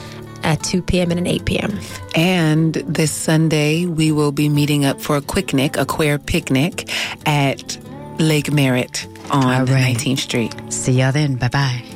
at 0.43 0.59
uh, 0.59 0.63
2 0.63 0.83
p.m. 0.83 1.11
and 1.11 1.21
an 1.21 1.27
8 1.27 1.45
p.m. 1.45 1.79
And 2.15 2.75
this 2.75 3.13
Sunday, 3.13 3.85
we 3.87 4.11
will 4.11 4.33
be 4.33 4.49
meeting 4.49 4.87
up 4.87 5.01
for 5.01 5.17
a 5.17 5.21
picnic, 5.21 5.77
a 5.77 5.85
queer 5.85 6.19
picnic 6.19 6.91
at 7.27 7.77
Lake 8.19 8.51
Merritt 8.51 9.07
on 9.31 9.45
All 9.45 9.67
right. 9.67 9.97
19th 9.97 10.19
Street. 10.19 10.55
See 10.73 10.93
y'all 10.93 11.13
then. 11.13 11.37
Bye 11.37 11.49
bye. 11.49 11.51
Bye 11.51 11.83
bye. 11.83 11.90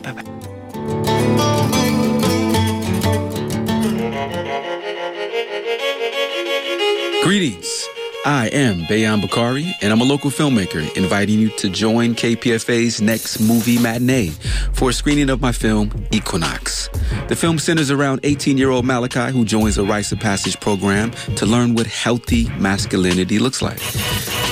Greetings. 7.24 7.88
I 8.26 8.48
am 8.48 8.84
Bayan 8.86 9.22
Bakari, 9.22 9.74
and 9.80 9.90
I'm 9.94 10.02
a 10.02 10.04
local 10.04 10.30
filmmaker 10.30 10.94
inviting 10.94 11.40
you 11.40 11.48
to 11.56 11.70
join 11.70 12.14
KPFA's 12.14 13.00
next 13.00 13.40
movie 13.40 13.78
matinee 13.78 14.28
for 14.74 14.90
a 14.90 14.92
screening 14.92 15.30
of 15.30 15.40
my 15.40 15.50
film 15.50 15.90
Equinox. 16.10 16.90
The 17.28 17.34
film 17.34 17.58
centers 17.58 17.90
around 17.90 18.20
18 18.24 18.58
year 18.58 18.68
old 18.68 18.84
Malachi, 18.84 19.32
who 19.32 19.46
joins 19.46 19.78
a 19.78 19.84
rites 19.84 20.12
of 20.12 20.20
passage 20.20 20.60
program 20.60 21.12
to 21.36 21.46
learn 21.46 21.74
what 21.74 21.86
healthy 21.86 22.50
masculinity 22.58 23.38
looks 23.38 23.62
like. 23.62 23.80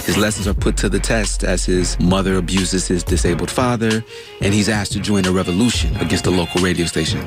His 0.05 0.17
lessons 0.17 0.49
are 0.49 0.55
put 0.55 0.77
to 0.79 0.89
the 0.89 0.99
test 0.99 1.45
as 1.45 1.65
his 1.65 1.97
mother 2.01 2.37
abuses 2.37 2.89
his 2.89 3.05
disabled 3.05 3.51
father, 3.51 4.05
and 4.41 4.53
he's 4.53 4.69
asked 4.69 4.93
to 4.93 5.01
join 5.01 5.25
a 5.27 5.33
revolution 5.33 5.95
against 5.97 6.25
the 6.25 6.31
local 6.31 6.61
radio 6.61 6.87
station. 6.87 7.25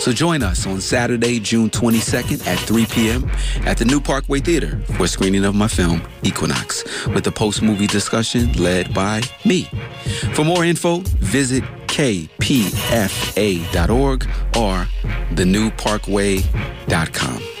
So 0.00 0.12
join 0.12 0.42
us 0.42 0.66
on 0.66 0.80
Saturday, 0.80 1.38
June 1.38 1.70
22nd 1.70 2.44
at 2.46 2.58
3 2.58 2.86
p.m. 2.86 3.30
at 3.64 3.78
the 3.78 3.84
New 3.84 4.00
Parkway 4.00 4.40
Theater 4.40 4.78
for 4.96 5.04
a 5.04 5.08
screening 5.08 5.44
of 5.44 5.54
my 5.54 5.68
film, 5.68 6.02
Equinox, 6.22 6.82
with 7.08 7.26
a 7.28 7.32
post 7.32 7.62
movie 7.62 7.86
discussion 7.86 8.52
led 8.54 8.92
by 8.92 9.22
me. 9.44 9.68
For 10.34 10.44
more 10.44 10.64
info, 10.64 10.98
visit 11.20 11.62
kpfa.org 11.86 12.28
or 14.56 14.88
thenewparkway.com. 15.34 17.51